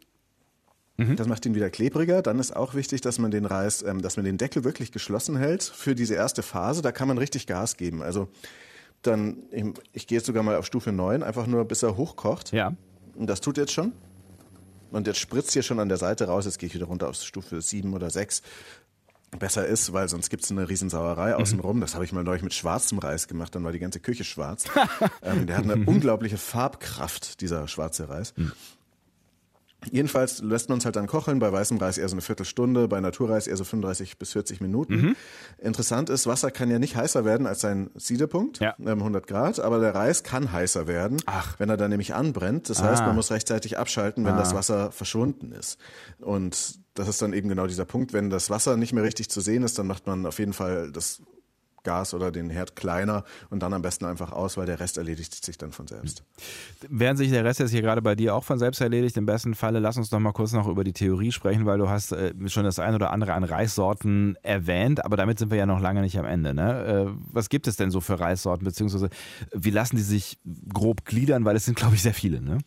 Mhm. 0.97 1.15
Das 1.15 1.27
macht 1.27 1.45
ihn 1.45 1.55
wieder 1.55 1.69
klebriger. 1.69 2.21
Dann 2.21 2.39
ist 2.39 2.55
auch 2.55 2.73
wichtig, 2.73 3.01
dass 3.01 3.19
man 3.19 3.31
den 3.31 3.45
Reis, 3.45 3.83
ähm, 3.83 4.01
dass 4.01 4.15
man 4.15 4.25
den 4.25 4.37
Deckel 4.37 4.63
wirklich 4.63 4.91
geschlossen 4.91 5.35
hält 5.37 5.63
für 5.63 5.95
diese 5.95 6.15
erste 6.15 6.41
Phase. 6.41 6.81
Da 6.81 6.91
kann 6.91 7.07
man 7.07 7.17
richtig 7.17 7.47
Gas 7.47 7.77
geben. 7.77 8.01
Also 8.01 8.29
dann, 9.07 9.43
ich, 9.51 9.65
ich 9.93 10.07
gehe 10.07 10.17
jetzt 10.17 10.25
sogar 10.25 10.43
mal 10.43 10.55
auf 10.55 10.65
Stufe 10.65 10.91
9, 10.91 11.23
einfach 11.23 11.47
nur 11.47 11.65
bis 11.65 11.83
er 11.83 11.97
hochkocht. 11.97 12.51
Ja. 12.51 12.73
Und 13.15 13.27
das 13.27 13.41
tut 13.41 13.57
jetzt 13.57 13.71
schon. 13.71 13.93
Und 14.91 15.07
jetzt 15.07 15.19
spritzt 15.19 15.53
hier 15.53 15.63
schon 15.63 15.79
an 15.79 15.89
der 15.89 15.97
Seite 15.97 16.27
raus. 16.27 16.45
Jetzt 16.45 16.59
gehe 16.59 16.67
ich 16.67 16.75
wieder 16.75 16.85
runter 16.85 17.09
auf 17.09 17.15
Stufe 17.15 17.61
7 17.61 17.93
oder 17.93 18.09
6 18.09 18.41
besser 19.39 19.65
ist, 19.65 19.93
weil 19.93 20.07
sonst 20.07 20.29
gibt 20.29 20.43
es 20.43 20.51
eine 20.51 20.69
Riesensauerei 20.69 21.33
mhm. 21.33 21.41
außenrum. 21.41 21.81
Das 21.81 21.95
habe 21.95 22.05
ich 22.05 22.11
mal 22.11 22.23
neulich 22.23 22.43
mit 22.43 22.53
schwarzem 22.53 22.99
Reis 22.99 23.27
gemacht, 23.27 23.53
dann 23.55 23.63
war 23.63 23.71
die 23.71 23.79
ganze 23.79 23.99
Küche 23.99 24.23
schwarz. 24.23 24.65
ähm, 25.21 25.47
der 25.47 25.57
hat 25.57 25.69
eine 25.69 25.75
unglaubliche 25.85 26.37
Farbkraft, 26.37 27.41
dieser 27.41 27.67
schwarze 27.67 28.09
Reis. 28.09 28.33
Mhm. 28.37 28.51
Jedenfalls 29.91 30.41
lässt 30.41 30.69
man 30.69 30.77
uns 30.77 30.85
halt 30.85 30.95
dann 30.95 31.07
kochen, 31.07 31.39
bei 31.39 31.51
weißem 31.51 31.77
Reis 31.77 31.97
eher 31.97 32.09
so 32.09 32.15
eine 32.15 32.21
Viertelstunde, 32.21 32.87
bei 32.87 32.99
Naturreis 32.99 33.47
eher 33.47 33.57
so 33.57 33.63
35 33.63 34.17
bis 34.17 34.31
40 34.31 34.61
Minuten. 34.61 34.95
Mhm. 34.95 35.15
Interessant 35.59 36.09
ist, 36.09 36.27
Wasser 36.27 36.51
kann 36.51 36.71
ja 36.71 36.79
nicht 36.79 36.95
heißer 36.95 37.25
werden 37.25 37.45
als 37.45 37.61
sein 37.61 37.91
Siedepunkt, 37.95 38.59
ja. 38.59 38.75
100 38.79 39.23
ähm, 39.23 39.27
Grad, 39.27 39.59
aber 39.59 39.79
der 39.79 39.93
Reis 39.93 40.23
kann 40.23 40.51
heißer 40.51 40.87
werden, 40.87 41.21
Ach. 41.25 41.59
wenn 41.59 41.69
er 41.69 41.77
dann 41.77 41.91
nämlich 41.91 42.15
anbrennt. 42.15 42.69
Das 42.69 42.81
ah. 42.81 42.89
heißt, 42.89 43.03
man 43.03 43.15
muss 43.15 43.31
rechtzeitig 43.31 43.77
abschalten, 43.77 44.25
wenn 44.25 44.33
ah. 44.33 44.39
das 44.39 44.55
Wasser 44.55 44.91
verschwunden 44.91 45.51
ist. 45.51 45.77
Und 46.19 46.79
das 46.95 47.07
ist 47.07 47.21
dann 47.21 47.33
eben 47.33 47.49
genau 47.49 47.67
dieser 47.67 47.85
Punkt, 47.85 48.13
wenn 48.13 48.29
das 48.29 48.49
Wasser 48.49 48.77
nicht 48.77 48.93
mehr 48.93 49.03
richtig 49.03 49.29
zu 49.29 49.41
sehen 49.41 49.63
ist, 49.63 49.77
dann 49.77 49.87
macht 49.87 50.07
man 50.07 50.25
auf 50.25 50.39
jeden 50.39 50.53
Fall 50.53 50.91
das 50.91 51.21
Gas 51.85 52.13
oder 52.13 52.31
den 52.31 52.49
Herd 52.49 52.75
kleiner 52.75 53.23
und 53.49 53.63
dann 53.63 53.73
am 53.73 53.81
besten 53.81 54.03
einfach 54.03 54.33
aus, 54.33 54.57
weil 54.57 54.65
der 54.65 54.81
Rest 54.81 54.97
erledigt 54.97 55.45
sich 55.45 55.57
dann 55.57 55.71
von 55.71 55.87
selbst. 55.87 56.23
Während 56.89 57.17
sich 57.17 57.29
der 57.29 57.45
Rest 57.45 57.61
jetzt 57.61 57.71
hier 57.71 57.81
gerade 57.81 58.01
bei 58.01 58.15
dir 58.15 58.35
auch 58.35 58.43
von 58.43 58.59
selbst 58.59 58.81
erledigt, 58.81 59.15
im 59.15 59.25
besten 59.25 59.55
Falle, 59.55 59.79
lass 59.79 59.95
uns 59.95 60.09
doch 60.09 60.19
mal 60.19 60.33
kurz 60.33 60.51
noch 60.51 60.67
über 60.67 60.83
die 60.83 60.91
Theorie 60.91 61.31
sprechen, 61.31 61.65
weil 61.65 61.77
du 61.77 61.87
hast 61.87 62.11
äh, 62.11 62.33
schon 62.47 62.65
das 62.65 62.79
ein 62.79 62.93
oder 62.93 63.11
andere 63.11 63.33
an 63.33 63.45
Reissorten 63.45 64.37
erwähnt, 64.43 65.05
aber 65.05 65.15
damit 65.15 65.39
sind 65.39 65.51
wir 65.51 65.57
ja 65.57 65.65
noch 65.65 65.79
lange 65.79 66.01
nicht 66.01 66.19
am 66.19 66.25
Ende. 66.25 66.53
Ne? 66.53 67.07
Äh, 67.07 67.19
was 67.31 67.47
gibt 67.47 67.67
es 67.67 67.77
denn 67.77 67.91
so 67.91 68.01
für 68.01 68.19
Reissorten, 68.19 68.65
beziehungsweise 68.65 69.09
wie 69.53 69.69
lassen 69.69 69.95
die 69.95 70.01
sich 70.01 70.39
grob 70.73 71.05
gliedern, 71.05 71.45
weil 71.45 71.55
es 71.55 71.65
sind, 71.65 71.77
glaube 71.77 71.95
ich, 71.95 72.01
sehr 72.01 72.13
viele. 72.13 72.41
Ne? 72.41 72.57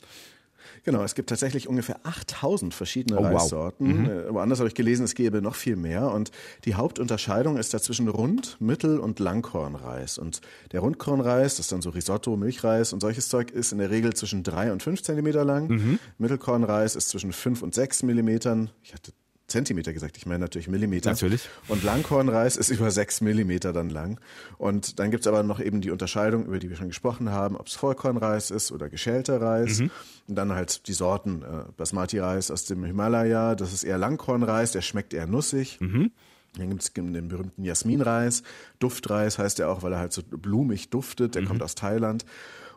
Genau, 0.88 1.04
es 1.04 1.14
gibt 1.14 1.28
tatsächlich 1.28 1.68
ungefähr 1.68 2.00
8000 2.04 2.72
verschiedene 2.72 3.20
oh, 3.20 3.22
Reissorten. 3.22 4.06
Wow. 4.06 4.24
Mhm. 4.28 4.34
Woanders 4.34 4.60
habe 4.60 4.68
ich 4.68 4.74
gelesen, 4.74 5.04
es 5.04 5.14
gäbe 5.14 5.42
noch 5.42 5.54
viel 5.54 5.76
mehr. 5.76 6.10
Und 6.10 6.30
die 6.64 6.76
Hauptunterscheidung 6.76 7.58
ist 7.58 7.74
dazwischen 7.74 8.08
Rund-, 8.08 8.56
Mittel- 8.58 8.98
und 8.98 9.18
Langkornreis. 9.18 10.16
Und 10.16 10.40
der 10.72 10.80
Rundkornreis, 10.80 11.56
das 11.56 11.66
ist 11.66 11.72
dann 11.72 11.82
so 11.82 11.90
Risotto, 11.90 12.38
Milchreis 12.38 12.94
und 12.94 13.00
solches 13.00 13.28
Zeug, 13.28 13.50
ist 13.50 13.70
in 13.72 13.76
der 13.76 13.90
Regel 13.90 14.14
zwischen 14.14 14.42
drei 14.42 14.72
und 14.72 14.82
fünf 14.82 15.02
Zentimeter 15.02 15.44
lang. 15.44 15.68
Mhm. 15.68 15.98
Mittelkornreis 16.16 16.96
ist 16.96 17.10
zwischen 17.10 17.34
fünf 17.34 17.62
und 17.62 17.74
sechs 17.74 18.02
Millimetern. 18.02 18.70
Ich 18.82 18.94
hatte 18.94 19.12
Zentimeter 19.48 19.92
gesagt, 19.94 20.16
ich 20.18 20.26
meine 20.26 20.40
natürlich 20.40 20.68
Millimeter. 20.68 21.10
Natürlich. 21.10 21.48
Und 21.68 21.82
Langkornreis 21.82 22.56
ist 22.56 22.68
über 22.70 22.90
sechs 22.90 23.20
Millimeter 23.20 23.72
dann 23.72 23.88
lang. 23.88 24.20
Und 24.58 24.98
dann 24.98 25.10
gibt's 25.10 25.26
aber 25.26 25.42
noch 25.42 25.58
eben 25.58 25.80
die 25.80 25.90
Unterscheidung, 25.90 26.44
über 26.44 26.58
die 26.58 26.68
wir 26.68 26.76
schon 26.76 26.88
gesprochen 26.88 27.30
haben, 27.30 27.56
ob 27.56 27.66
es 27.66 27.74
Vollkornreis 27.74 28.50
ist 28.50 28.70
oder 28.70 28.88
geschälter 28.88 29.40
Reis. 29.40 29.80
Mhm. 29.80 29.90
Und 30.28 30.34
dann 30.34 30.52
halt 30.52 30.86
die 30.86 30.92
Sorten, 30.92 31.42
äh, 31.42 31.64
Basmati-Reis 31.76 32.50
aus 32.50 32.66
dem 32.66 32.84
Himalaya, 32.84 33.54
das 33.54 33.72
ist 33.72 33.84
eher 33.84 33.98
Langkornreis, 33.98 34.72
der 34.72 34.82
schmeckt 34.82 35.14
eher 35.14 35.26
nussig. 35.26 35.78
Mhm. 35.80 36.12
Dann 36.56 36.70
gibt 36.70 36.82
es 36.82 36.92
den 36.92 37.28
berühmten 37.28 37.64
Jasminreis. 37.64 38.42
Duftreis 38.78 39.38
heißt 39.38 39.60
er 39.60 39.70
auch, 39.70 39.82
weil 39.82 39.92
er 39.92 39.98
halt 39.98 40.12
so 40.12 40.22
blumig 40.22 40.90
duftet. 40.90 41.34
Der 41.34 41.42
mhm. 41.42 41.46
kommt 41.46 41.62
aus 41.62 41.74
Thailand. 41.74 42.24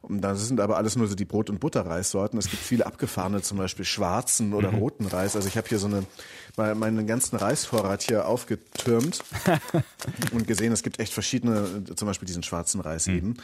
Und 0.01 0.21
das 0.21 0.47
sind 0.47 0.59
aber 0.59 0.77
alles 0.77 0.95
nur 0.95 1.07
so 1.07 1.15
die 1.15 1.25
Brot- 1.25 1.49
und 1.49 1.59
Butterreissorten. 1.59 2.39
Es 2.39 2.49
gibt 2.49 2.63
viele 2.63 2.85
abgefahrene, 2.85 3.41
zum 3.41 3.57
Beispiel 3.57 3.85
schwarzen 3.85 4.53
oder 4.53 4.71
mhm. 4.71 4.79
roten 4.79 5.05
Reis. 5.05 5.35
Also 5.35 5.47
ich 5.47 5.57
habe 5.57 5.67
hier 5.67 5.77
so 5.77 5.87
eine, 5.87 6.05
meinen 6.75 7.05
ganzen 7.05 7.35
Reisvorrat 7.35 8.01
hier 8.01 8.27
aufgetürmt 8.27 9.23
und 10.31 10.47
gesehen, 10.47 10.73
es 10.73 10.81
gibt 10.81 10.99
echt 10.99 11.13
verschiedene, 11.13 11.83
zum 11.95 12.07
Beispiel 12.07 12.25
diesen 12.25 12.41
schwarzen 12.41 12.81
Reis 12.81 13.07
mhm. 13.07 13.15
eben. 13.15 13.37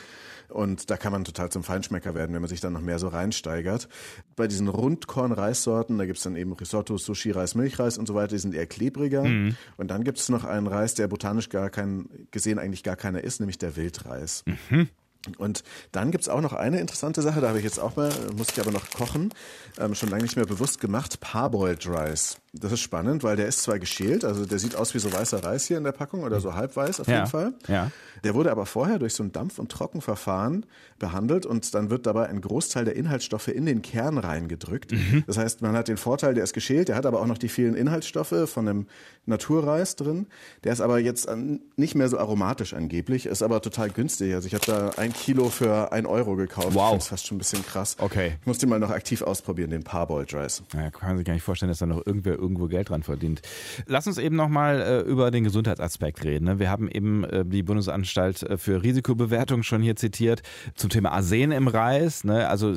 Und 0.49 0.89
da 0.89 0.97
kann 0.97 1.11
man 1.11 1.25
total 1.25 1.49
zum 1.51 1.63
Feinschmecker 1.63 2.15
werden, 2.15 2.33
wenn 2.33 2.41
man 2.41 2.49
sich 2.49 2.61
dann 2.61 2.73
noch 2.73 2.81
mehr 2.81 2.99
so 2.99 3.09
reinsteigert. 3.09 3.89
Bei 4.35 4.47
diesen 4.47 4.69
Rundkorn-Reissorten, 4.69 5.97
da 5.97 6.05
gibt's 6.05 6.23
dann 6.23 6.37
eben 6.37 6.53
Risotto, 6.53 6.97
Sushi, 6.97 7.31
Reis, 7.31 7.53
Milchreis 7.53 7.97
und 7.97 8.07
so 8.07 8.15
weiter, 8.15 8.29
die 8.29 8.39
sind 8.39 8.55
eher 8.55 8.65
klebriger. 8.65 9.25
Mhm. 9.25 9.57
Und 9.75 9.91
dann 9.91 10.03
gibt's 10.03 10.29
noch 10.29 10.45
einen 10.45 10.67
Reis, 10.67 10.93
der 10.93 11.07
botanisch 11.07 11.49
gar 11.49 11.69
kein, 11.69 12.07
gesehen 12.31 12.59
eigentlich 12.59 12.83
gar 12.83 12.95
keiner 12.95 13.23
ist, 13.23 13.41
nämlich 13.41 13.57
der 13.57 13.75
Wildreis. 13.75 14.43
Mhm. 14.69 14.89
Und 15.37 15.63
dann 15.91 16.11
gibt's 16.11 16.29
auch 16.29 16.41
noch 16.41 16.53
eine 16.53 16.79
interessante 16.79 17.21
Sache, 17.21 17.41
da 17.41 17.49
habe 17.49 17.57
ich 17.57 17.63
jetzt 17.63 17.79
auch 17.79 17.95
mal, 17.95 18.11
muss 18.35 18.47
ich 18.51 18.59
aber 18.59 18.71
noch 18.71 18.89
kochen, 18.91 19.33
ähm, 19.79 19.95
schon 19.95 20.09
lange 20.09 20.23
nicht 20.23 20.35
mehr 20.35 20.45
bewusst 20.45 20.79
gemacht, 20.79 21.19
Parboiled 21.19 21.87
Rice. 21.87 22.37
Das 22.53 22.71
ist 22.71 22.79
spannend, 22.79 23.23
weil 23.23 23.35
der 23.35 23.47
ist 23.47 23.61
zwar 23.61 23.77
geschält, 23.77 24.25
also 24.25 24.45
der 24.45 24.57
sieht 24.57 24.75
aus 24.75 24.95
wie 24.95 24.99
so 24.99 25.13
weißer 25.13 25.43
Reis 25.43 25.65
hier 25.65 25.77
in 25.77 25.83
der 25.83 25.91
Packung 25.91 26.23
oder 26.23 26.39
so 26.39 26.55
halbweiß 26.55 26.99
auf 26.99 27.07
ja, 27.07 27.17
jeden 27.17 27.27
Fall. 27.27 27.53
Ja. 27.67 27.91
Der 28.23 28.33
wurde 28.33 28.49
aber 28.51 28.65
vorher 28.65 28.97
durch 28.97 29.13
so 29.13 29.21
ein 29.21 29.31
Dampf- 29.31 29.59
und 29.59 29.71
Trockenverfahren 29.71 30.65
behandelt 30.97 31.45
und 31.45 31.71
dann 31.75 31.91
wird 31.91 32.07
dabei 32.07 32.27
ein 32.29 32.41
Großteil 32.41 32.85
der 32.85 32.95
Inhaltsstoffe 32.95 33.49
in 33.49 33.67
den 33.67 33.83
Kern 33.83 34.17
reingedrückt. 34.17 34.91
Mhm. 34.91 35.23
Das 35.27 35.37
heißt, 35.37 35.61
man 35.61 35.75
hat 35.75 35.87
den 35.87 35.97
Vorteil, 35.97 36.33
der 36.33 36.43
ist 36.43 36.53
geschält, 36.53 36.87
der 36.87 36.95
hat 36.95 37.05
aber 37.05 37.21
auch 37.21 37.27
noch 37.27 37.37
die 37.37 37.49
vielen 37.49 37.75
Inhaltsstoffe 37.75 38.49
von 38.49 38.67
einem 38.67 38.87
Naturreis 39.27 39.95
drin. 39.95 40.25
Der 40.63 40.73
ist 40.73 40.81
aber 40.81 40.97
jetzt 40.97 41.29
nicht 41.75 41.93
mehr 41.93 42.09
so 42.09 42.17
aromatisch 42.17 42.73
angeblich, 42.73 43.27
ist 43.27 43.43
aber 43.43 43.61
total 43.61 43.91
günstig. 43.91 44.33
Also 44.33 44.47
ich 44.47 44.55
habe 44.55 44.65
da 44.65 44.89
ein 44.97 45.13
Kilo 45.17 45.49
für 45.49 45.91
ein 45.91 46.05
Euro 46.05 46.35
gekauft. 46.35 46.73
Wow. 46.73 46.93
Das 46.93 47.03
ist 47.03 47.09
fast 47.09 47.27
schon 47.27 47.35
ein 47.35 47.39
bisschen 47.39 47.65
krass. 47.65 47.95
Okay. 47.99 48.35
Ich 48.39 48.45
muss 48.45 48.59
den 48.59 48.69
mal 48.69 48.79
noch 48.79 48.91
aktiv 48.91 49.21
ausprobieren, 49.21 49.71
den 49.71 49.83
Parboiled 49.83 50.33
Rice. 50.33 50.63
Ja, 50.73 50.89
kann 50.91 51.09
man 51.09 51.17
sich 51.17 51.25
gar 51.25 51.33
nicht 51.33 51.43
vorstellen, 51.43 51.69
dass 51.69 51.79
da 51.79 51.85
noch 51.85 52.05
irgendwer 52.05 52.35
irgendwo 52.35 52.67
Geld 52.67 52.89
dran 52.89 53.03
verdient. 53.03 53.41
Lass 53.87 54.07
uns 54.07 54.17
eben 54.19 54.35
nochmal 54.35 54.81
äh, 54.81 54.99
über 55.01 55.31
den 55.31 55.43
Gesundheitsaspekt 55.43 56.23
reden. 56.23 56.45
Ne? 56.45 56.59
Wir 56.59 56.69
haben 56.69 56.89
eben 56.89 57.23
äh, 57.23 57.43
die 57.43 57.63
Bundesanstalt 57.63 58.43
äh, 58.43 58.57
für 58.57 58.83
Risikobewertung 58.83 59.63
schon 59.63 59.81
hier 59.81 59.95
zitiert 59.95 60.43
zum 60.75 60.89
Thema 60.89 61.11
Arsen 61.11 61.51
im 61.51 61.67
Reis. 61.67 62.23
Ne? 62.23 62.47
Also 62.47 62.73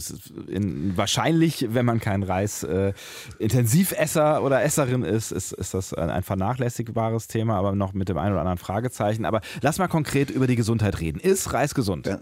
in, 0.49 0.97
wahrscheinlich, 0.97 1.69
wenn 1.71 1.85
man 1.85 2.01
kein 2.01 2.23
Reis 2.23 2.63
äh, 2.63 2.95
Intensivesser 3.39 4.43
oder 4.43 4.63
Esserin 4.63 5.03
ist, 5.03 5.31
ist, 5.31 5.53
ist 5.53 5.75
das 5.75 5.93
ein 5.95 6.23
vernachlässigbares 6.23 7.29
Thema, 7.29 7.57
aber 7.57 7.75
noch 7.75 7.93
mit 7.93 8.09
dem 8.09 8.19
einen 8.19 8.33
oder 8.33 8.41
anderen 8.41 8.59
Fragezeichen. 8.59 9.25
Aber 9.25 9.41
lass 9.61 9.79
mal 9.79 9.89
konkret 9.89 10.31
über 10.31 10.47
die 10.47 10.57
Gesundheit 10.57 11.01
reden. 11.01 11.21
Ist 11.21 11.53
Reis 11.53 11.75
gesund? 11.75 12.07
Ja 12.07 12.19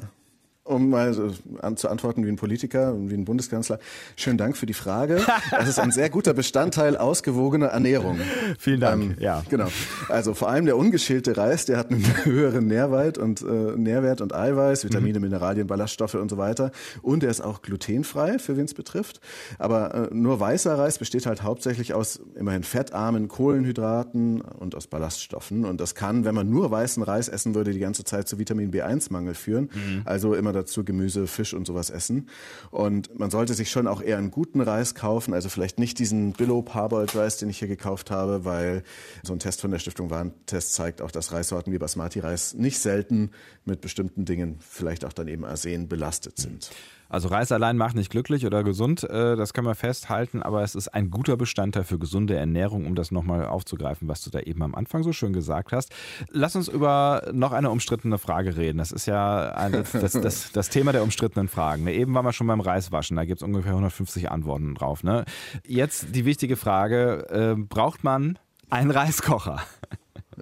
um 0.68 0.90
mal 0.90 1.14
so 1.14 1.32
an, 1.60 1.76
zu 1.76 1.88
antworten 1.88 2.24
wie 2.24 2.28
ein 2.28 2.36
Politiker 2.36 2.92
und 2.92 3.10
wie 3.10 3.14
ein 3.14 3.24
Bundeskanzler. 3.24 3.78
Schönen 4.16 4.38
Dank 4.38 4.56
für 4.56 4.66
die 4.66 4.74
Frage. 4.74 5.20
Das 5.50 5.68
ist 5.68 5.78
ein 5.78 5.92
sehr 5.92 6.10
guter 6.10 6.34
Bestandteil 6.34 6.96
ausgewogener 6.96 7.66
Ernährung. 7.66 8.18
Vielen 8.58 8.80
Dank. 8.80 9.02
Ähm, 9.02 9.16
ja. 9.18 9.42
Genau. 9.48 9.68
Also 10.08 10.34
vor 10.34 10.48
allem 10.48 10.66
der 10.66 10.76
ungeschälte 10.76 11.36
Reis, 11.36 11.64
der 11.64 11.78
hat 11.78 11.90
einen 11.90 12.04
höheren 12.24 12.66
Nährwert 12.66 13.18
und 13.18 13.42
äh, 13.42 13.44
Nährwert 13.44 14.20
und 14.20 14.34
Eiweiß, 14.34 14.84
Vitamine, 14.84 15.18
mhm. 15.18 15.26
Mineralien, 15.26 15.66
Ballaststoffe 15.66 16.14
und 16.14 16.30
so 16.30 16.38
weiter. 16.38 16.70
Und 17.02 17.24
er 17.24 17.30
ist 17.30 17.40
auch 17.40 17.62
glutenfrei, 17.62 18.38
für 18.38 18.56
wen 18.56 18.66
es 18.66 18.74
betrifft. 18.74 19.20
Aber 19.58 19.94
äh, 19.94 20.14
nur 20.14 20.38
weißer 20.38 20.78
Reis 20.78 20.98
besteht 20.98 21.26
halt 21.26 21.42
hauptsächlich 21.42 21.94
aus 21.94 22.20
immerhin 22.34 22.62
fettarmen 22.62 23.28
Kohlenhydraten 23.28 24.40
und 24.40 24.74
aus 24.74 24.86
Ballaststoffen. 24.86 25.64
Und 25.64 25.80
das 25.80 25.94
kann, 25.94 26.24
wenn 26.24 26.34
man 26.34 26.48
nur 26.48 26.70
weißen 26.70 27.02
Reis 27.02 27.28
essen 27.28 27.54
würde, 27.54 27.72
die 27.72 27.80
ganze 27.80 28.04
Zeit 28.04 28.28
zu 28.28 28.38
Vitamin 28.38 28.70
B1-Mangel 28.70 29.34
führen. 29.34 29.70
Mhm. 29.72 30.02
Also 30.04 30.34
immer 30.34 30.52
dazu 30.58 30.84
Gemüse, 30.84 31.26
Fisch 31.26 31.54
und 31.54 31.66
sowas 31.66 31.90
essen. 31.90 32.28
Und 32.70 33.18
man 33.18 33.30
sollte 33.30 33.54
sich 33.54 33.70
schon 33.70 33.86
auch 33.86 34.02
eher 34.02 34.18
einen 34.18 34.30
guten 34.30 34.60
Reis 34.60 34.94
kaufen, 34.94 35.34
also 35.34 35.48
vielleicht 35.48 35.78
nicht 35.78 35.98
diesen 35.98 36.32
Billow 36.32 36.62
Parboiled 36.62 37.14
Rice, 37.14 37.38
den 37.38 37.48
ich 37.48 37.58
hier 37.58 37.68
gekauft 37.68 38.10
habe, 38.10 38.44
weil 38.44 38.82
so 39.22 39.32
ein 39.32 39.38
Test 39.38 39.60
von 39.60 39.70
der 39.70 39.78
Stiftung 39.78 40.10
Warentest 40.10 40.74
zeigt 40.74 41.02
auch, 41.02 41.10
dass 41.10 41.32
Reissorten 41.32 41.72
wie 41.72 41.78
Basmati-Reis 41.78 42.54
nicht 42.54 42.78
selten 42.78 43.30
mit 43.64 43.80
bestimmten 43.80 44.24
Dingen, 44.24 44.58
vielleicht 44.60 45.04
auch 45.04 45.12
dann 45.12 45.28
eben 45.28 45.44
Arsen, 45.44 45.88
belastet 45.88 46.38
sind. 46.38 46.70
Also 47.08 47.28
Reis 47.28 47.52
allein 47.52 47.76
macht 47.76 47.96
nicht 47.96 48.10
glücklich 48.10 48.44
oder 48.44 48.62
gesund, 48.62 49.02
äh, 49.04 49.36
das 49.36 49.52
können 49.54 49.66
wir 49.66 49.74
festhalten, 49.74 50.42
aber 50.42 50.62
es 50.62 50.74
ist 50.74 50.88
ein 50.88 51.10
guter 51.10 51.36
Bestandteil 51.36 51.84
für 51.84 51.98
gesunde 51.98 52.36
Ernährung, 52.36 52.86
um 52.86 52.94
das 52.94 53.10
nochmal 53.10 53.46
aufzugreifen, 53.46 54.08
was 54.08 54.22
du 54.22 54.30
da 54.30 54.40
eben 54.40 54.62
am 54.62 54.74
Anfang 54.74 55.02
so 55.02 55.12
schön 55.12 55.32
gesagt 55.32 55.72
hast. 55.72 55.92
Lass 56.30 56.54
uns 56.54 56.68
über 56.68 57.28
noch 57.32 57.52
eine 57.52 57.70
umstrittene 57.70 58.18
Frage 58.18 58.56
reden. 58.56 58.78
Das 58.78 58.92
ist 58.92 59.06
ja 59.06 59.52
ein, 59.52 59.72
das, 59.72 60.12
das, 60.12 60.52
das, 60.52 60.68
Thema 60.68 60.92
der 60.92 61.02
umstrittenen 61.02 61.48
Fragen. 61.48 61.84
Ne, 61.84 61.94
eben 61.94 62.14
waren 62.14 62.24
wir 62.24 62.32
schon 62.32 62.46
beim 62.46 62.60
Reiswaschen, 62.60 63.16
da 63.16 63.24
gibt 63.24 63.40
es 63.40 63.42
ungefähr 63.42 63.72
150 63.72 64.30
Antworten 64.30 64.74
drauf. 64.74 65.02
Ne? 65.02 65.24
Jetzt 65.66 66.14
die 66.14 66.24
wichtige 66.24 66.56
Frage, 66.56 67.26
äh, 67.30 67.54
braucht 67.58 68.04
man 68.04 68.38
einen 68.70 68.90
Reiskocher? 68.90 69.62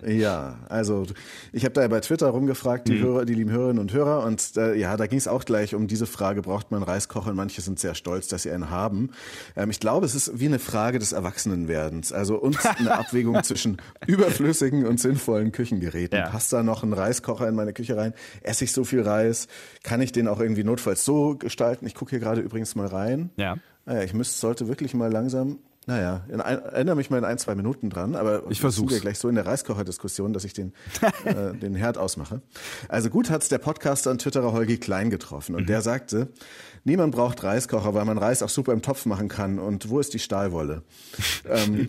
Ja, 0.07 0.59
also 0.69 1.07
ich 1.53 1.65
habe 1.65 1.73
da 1.73 1.83
ja 1.83 1.89
bei 1.89 2.01
Twitter 2.01 2.29
rumgefragt, 2.29 2.89
die, 2.89 2.95
mhm. 2.95 3.03
Hörer, 3.03 3.25
die 3.25 3.35
lieben 3.35 3.51
Hörerinnen 3.51 3.79
und 3.79 3.93
Hörer, 3.93 4.25
und 4.25 4.57
äh, 4.57 4.75
ja, 4.75 4.97
da 4.97 5.07
ging 5.07 5.19
es 5.19 5.29
auch 5.29 5.45
gleich 5.45 5.75
um 5.75 5.87
diese 5.87 6.07
Frage, 6.07 6.43
braucht 6.43 6.71
man 6.71 6.83
Reiskocher? 6.83 7.31
Und 7.31 7.37
manche 7.37 7.61
sind 7.61 7.79
sehr 7.79 7.95
stolz, 7.95 8.29
dass 8.29 8.43
sie 8.43 8.51
einen 8.51 8.71
haben. 8.71 9.11
Ähm, 9.57 9.71
ich 9.71 9.81
glaube, 9.81 10.07
es 10.07 10.15
ist 10.15 10.39
wie 10.39 10.47
eine 10.47 10.59
Frage 10.59 10.99
des 10.99 11.13
Erwachsenenwerdens, 11.13 12.13
also 12.13 12.37
und 12.37 12.59
eine 12.79 12.99
Abwägung 12.99 13.43
zwischen 13.43 13.79
überflüssigen 14.07 14.87
und 14.87 15.01
sinnvollen 15.01 15.53
Küchengeräten. 15.53 16.19
Ja. 16.19 16.29
Passt 16.29 16.53
da 16.53 16.63
noch 16.63 16.83
ein 16.83 16.93
Reiskocher 16.93 17.49
in 17.49 17.55
meine 17.55 17.73
Küche 17.73 17.97
rein? 17.97 18.15
Esse 18.43 18.65
ich 18.65 18.73
so 18.73 18.85
viel 18.85 19.03
Reis? 19.03 19.49
Kann 19.83 20.01
ich 20.01 20.13
den 20.13 20.29
auch 20.29 20.41
irgendwie 20.41 20.65
notfalls 20.65 21.05
so 21.05 21.37
gestalten? 21.37 21.87
Ich 21.87 21.95
gucke 21.95 22.11
hier 22.11 22.21
gerade 22.21 22.41
übrigens 22.41 22.75
mal 22.75 22.87
rein. 22.87 23.31
Ja. 23.37 23.57
Naja, 23.87 24.03
ich 24.03 24.15
müsste, 24.15 24.39
sollte 24.39 24.69
wirklich 24.69 24.95
mal 24.95 25.13
langsam 25.13 25.61
naja, 25.87 26.25
in 26.29 26.41
ein, 26.41 26.59
erinnere 26.65 26.97
mich 26.97 27.11
mal 27.11 27.19
in 27.19 27.25
ein, 27.25 27.39
zwei 27.39 27.55
Minuten 27.55 27.91
dran, 27.91 28.17
aber 28.17 28.43
ich 28.51 28.61
versuche 28.61 28.95
ja 28.95 29.01
gleich 29.01 29.21
so 29.21 29.29
in 29.29 29.37
der 29.37 29.47
Reiskocher-Diskussion, 29.47 30.33
dass 30.33 30.45
ich 30.45 30.53
den, 30.53 30.73
äh, 31.25 31.55
den 31.61 31.77
Herd 31.77 31.97
ausmache. 31.97 32.43
Also 32.89 33.09
gut 33.09 33.31
hat's 33.31 33.49
der 33.49 33.59
Podcaster 33.59 34.11
und 34.11 34.21
Twitterer 34.21 34.53
Holgi 34.53 34.79
Klein 34.79 35.11
getroffen 35.11 35.55
und 35.55 35.63
mhm. 35.63 35.67
der 35.67 35.83
sagte, 35.83 36.29
niemand 36.87 37.15
braucht 37.15 37.43
Reiskocher, 37.43 37.93
weil 37.95 38.05
man 38.05 38.17
Reis 38.17 38.43
auch 38.43 38.49
super 38.49 38.73
im 38.73 38.81
Topf 38.81 39.05
machen 39.07 39.29
kann. 39.29 39.59
Und 39.59 39.91
wo 39.91 40.01
ist 40.01 40.15
die 40.15 40.19
Stahlwolle? 40.19 40.83
ähm, 41.49 41.89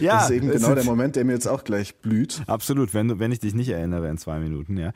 ja, 0.00 0.16
das 0.16 0.30
ist 0.30 0.36
eben 0.36 0.50
genau 0.50 0.74
der 0.74 0.84
Moment, 0.84 1.16
der 1.16 1.24
mir 1.24 1.32
jetzt 1.32 1.46
auch 1.46 1.64
gleich 1.64 1.96
blüht. 1.96 2.42
Absolut, 2.46 2.92
wenn, 2.92 3.18
wenn 3.18 3.32
ich 3.32 3.38
dich 3.38 3.54
nicht 3.54 3.70
erinnere 3.70 4.08
in 4.08 4.18
zwei 4.18 4.38
Minuten, 4.38 4.76
ja. 4.76 4.88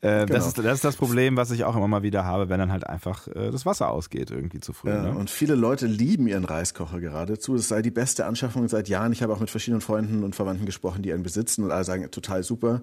Äh, 0.00 0.26
genau. 0.26 0.26
das, 0.26 0.48
ist, 0.48 0.58
das 0.58 0.74
ist 0.74 0.84
das 0.84 0.96
Problem, 0.96 1.36
was 1.36 1.50
ich 1.50 1.64
auch 1.64 1.76
immer 1.76 1.88
mal 1.88 2.02
wieder 2.02 2.24
habe, 2.24 2.48
wenn 2.48 2.58
dann 2.58 2.72
halt 2.72 2.86
einfach 2.86 3.28
äh, 3.28 3.50
das 3.50 3.66
Wasser 3.66 3.90
ausgeht 3.90 4.30
irgendwie 4.30 4.60
zu 4.60 4.72
früh. 4.72 4.88
Ja, 4.88 5.02
ne? 5.02 5.10
Und 5.12 5.30
viele 5.30 5.54
Leute 5.54 5.86
lieben 5.86 6.26
ihren 6.26 6.44
Reiskocher 6.44 7.00
geradezu. 7.00 7.54
Es 7.54 7.68
sei 7.68 7.82
die 7.82 7.90
beste 7.90 8.24
Anschaffung 8.24 8.66
seit 8.68 8.88
Jahren. 8.88 9.12
Ich 9.12 9.22
habe 9.22 9.32
auch 9.32 9.40
mit 9.40 9.50
verschiedenen 9.50 9.80
Freunden 9.80 10.24
und 10.24 10.34
Verwandten 10.34 10.66
gesprochen, 10.66 11.02
die 11.02 11.12
einen 11.12 11.22
besitzen 11.22 11.64
und 11.64 11.70
alle 11.70 11.84
sagen, 11.84 12.10
total 12.10 12.42
super 12.42 12.80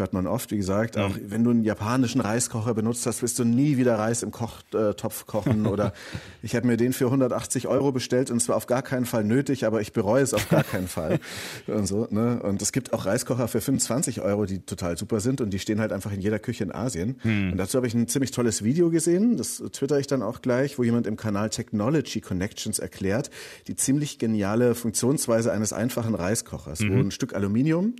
hört 0.00 0.12
man 0.12 0.26
oft, 0.26 0.50
wie 0.50 0.56
gesagt. 0.56 0.98
Auch 0.98 1.10
mhm. 1.10 1.30
wenn 1.30 1.44
du 1.44 1.50
einen 1.50 1.62
japanischen 1.62 2.20
Reiskocher 2.20 2.74
benutzt 2.74 3.06
hast, 3.06 3.22
wirst 3.22 3.38
du 3.38 3.44
nie 3.44 3.76
wieder 3.76 3.98
Reis 3.98 4.24
im 4.24 4.32
Kochtopf 4.32 5.26
kochen. 5.30 5.66
Oder 5.66 5.92
ich 6.42 6.56
habe 6.56 6.66
mir 6.66 6.76
den 6.76 6.92
für 6.92 7.06
180 7.06 7.68
Euro 7.68 7.92
bestellt 7.92 8.30
und 8.30 8.38
es 8.38 8.48
war 8.48 8.56
auf 8.56 8.66
gar 8.66 8.82
keinen 8.82 9.06
Fall 9.06 9.24
nötig, 9.24 9.64
aber 9.64 9.80
ich 9.80 9.92
bereue 9.92 10.22
es 10.22 10.34
auf 10.34 10.48
gar 10.48 10.64
keinen 10.64 10.88
Fall. 10.88 11.20
Und 11.66 11.86
so, 11.86 12.08
ne? 12.10 12.42
Und 12.42 12.62
es 12.62 12.72
gibt 12.72 12.92
auch 12.92 13.06
Reiskocher 13.06 13.46
für 13.46 13.60
25 13.60 14.20
Euro, 14.22 14.44
die 14.44 14.60
total 14.60 14.98
super 14.98 15.20
sind 15.20 15.40
und 15.40 15.50
die 15.50 15.58
stehen 15.58 15.80
halt 15.80 15.92
einfach 15.92 16.12
in 16.12 16.20
jeder 16.20 16.38
Küche 16.38 16.64
in 16.64 16.72
Asien. 16.72 17.20
Mhm. 17.22 17.52
Und 17.52 17.58
dazu 17.58 17.76
habe 17.76 17.86
ich 17.86 17.94
ein 17.94 18.08
ziemlich 18.08 18.32
tolles 18.32 18.64
Video 18.64 18.90
gesehen, 18.90 19.36
das 19.36 19.62
twitter 19.72 19.98
ich 19.98 20.06
dann 20.06 20.22
auch 20.22 20.42
gleich, 20.42 20.78
wo 20.78 20.82
jemand 20.82 21.06
im 21.06 21.16
Kanal 21.16 21.50
Technology 21.50 22.20
Connections 22.20 22.78
erklärt, 22.78 23.30
die 23.68 23.76
ziemlich 23.76 24.18
geniale 24.18 24.74
Funktionsweise 24.74 25.52
eines 25.52 25.72
einfachen 25.72 26.14
Reiskochers, 26.14 26.80
mhm. 26.80 26.96
wo 26.96 26.98
ein 26.98 27.10
Stück 27.10 27.34
Aluminium, 27.34 27.94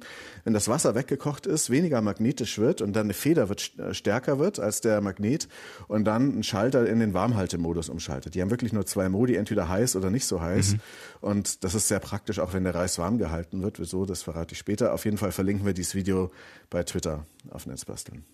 wenn 0.45 0.53
das 0.53 0.69
Wasser 0.69 0.95
weggekocht 0.95 1.47
ist, 1.47 1.71
weniger 1.71 2.01
magnetisch 2.01 2.59
wird 2.59 2.83
und 2.83 2.95
dann 2.95 3.07
eine 3.07 3.15
Feder 3.15 3.49
wird 3.49 3.79
äh, 3.79 3.95
stärker 3.95 4.39
wird 4.39 4.59
als 4.59 4.81
der 4.81 5.01
Magnet 5.01 5.49
und 5.89 6.05
dann 6.05 6.39
ein 6.39 6.43
Schalter 6.43 6.89
in 6.89 7.01
den 7.01 7.15
Warmhaltemodus 7.21 7.91
umschaltet. 7.91 8.35
Die 8.35 8.41
haben 8.41 8.51
wirklich 8.51 8.73
nur 8.73 8.87
zwei 8.87 9.11
Modi, 9.11 9.37
entweder 9.37 9.69
heiß 9.69 9.95
oder 9.97 10.11
nicht 10.11 10.25
so 10.25 10.41
heiß. 10.41 10.73
Mhm. 10.73 10.81
Und 11.21 11.65
das 11.65 11.75
ist 11.75 11.89
sehr 11.89 12.01
praktisch, 12.01 12.39
auch 12.39 12.55
wenn 12.55 12.65
der 12.65 12.75
Reis 12.75 12.99
warm 12.99 13.19
gehalten 13.19 13.63
wird. 13.63 13.79
Wieso, 13.79 14.07
das 14.07 14.23
verrate 14.23 14.55
ich 14.55 14.59
später. 14.59 14.95
Auf 14.95 15.05
jeden 15.05 15.19
Fall 15.19 15.33
verlinken 15.33 15.67
wir 15.67 15.75
dieses 15.75 15.95
Video 15.95 16.31
bei 16.71 16.83
Twitter 16.83 17.27
auf 17.51 17.67
Netzbasteln. 17.67 18.25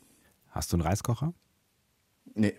Hast 0.51 0.73
du 0.73 0.77
einen 0.77 0.83
Reiskocher? 0.83 1.35
Nee. 2.35 2.55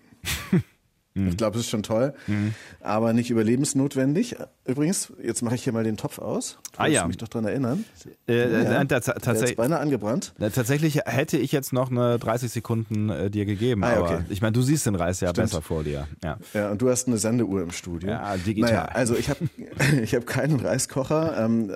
Mhm. 1.18 1.30
Ich 1.30 1.38
glaube, 1.38 1.58
es 1.58 1.66
ist 1.66 1.70
schon 1.70 1.84
toll, 1.84 2.14
mhm. 2.28 2.54
aber 2.82 3.14
nicht 3.14 3.30
überlebensnotwendig. 3.30 4.36
Übrigens, 4.66 5.12
jetzt 5.24 5.42
mache 5.42 5.56
ich 5.56 5.64
hier 5.64 5.74
mal 5.74 5.84
den 5.84 5.98
Topf 5.98 6.20
aus. 6.20 6.60
Du 6.74 6.80
ah 6.80 6.88
ja. 6.88 7.08
mich 7.08 7.18
doch 7.18 7.28
daran 7.28 7.46
erinnern. 7.46 7.86
Äh, 8.28 8.64
ja, 8.64 8.82
äh, 8.82 8.86
tatsächlich. 8.86 9.56
beinahe 9.58 9.80
angebrannt. 9.80 10.34
Tatsächlich 10.40 11.02
hätte 11.06 11.38
ich 11.38 11.52
jetzt 11.52 11.74
noch 11.74 11.90
eine 11.90 12.20
30 12.20 12.52
Sekunden 12.52 13.10
äh, 13.10 13.30
dir 13.30 13.46
gegeben, 13.46 13.84
ah, 13.84 13.94
aber 13.94 14.02
okay. 14.04 14.20
ich 14.30 14.42
meine, 14.42 14.54
du 14.54 14.62
siehst 14.62 14.86
den 14.86 14.96
Reis 14.96 15.20
ja 15.20 15.30
Stimmt. 15.30 15.50
besser 15.50 15.62
vor 15.62 15.84
dir. 15.84 16.08
Ja. 16.24 16.38
ja, 16.54 16.70
und 16.70 16.82
du 16.82 16.90
hast 16.90 17.08
eine 17.08 17.18
Sendeuhr 17.18 17.64
im 17.64 17.72
Studio. 17.72 18.10
Ja, 18.10 18.38
digital. 18.38 18.72
Naja, 18.72 18.86
also 18.86 19.16
ich 19.16 19.30
habe 19.30 19.40
ich 20.02 20.14
hab 20.14 20.26
keinen 20.28 20.60
Reiskocher. 20.60 21.44
Ähm, 21.44 21.72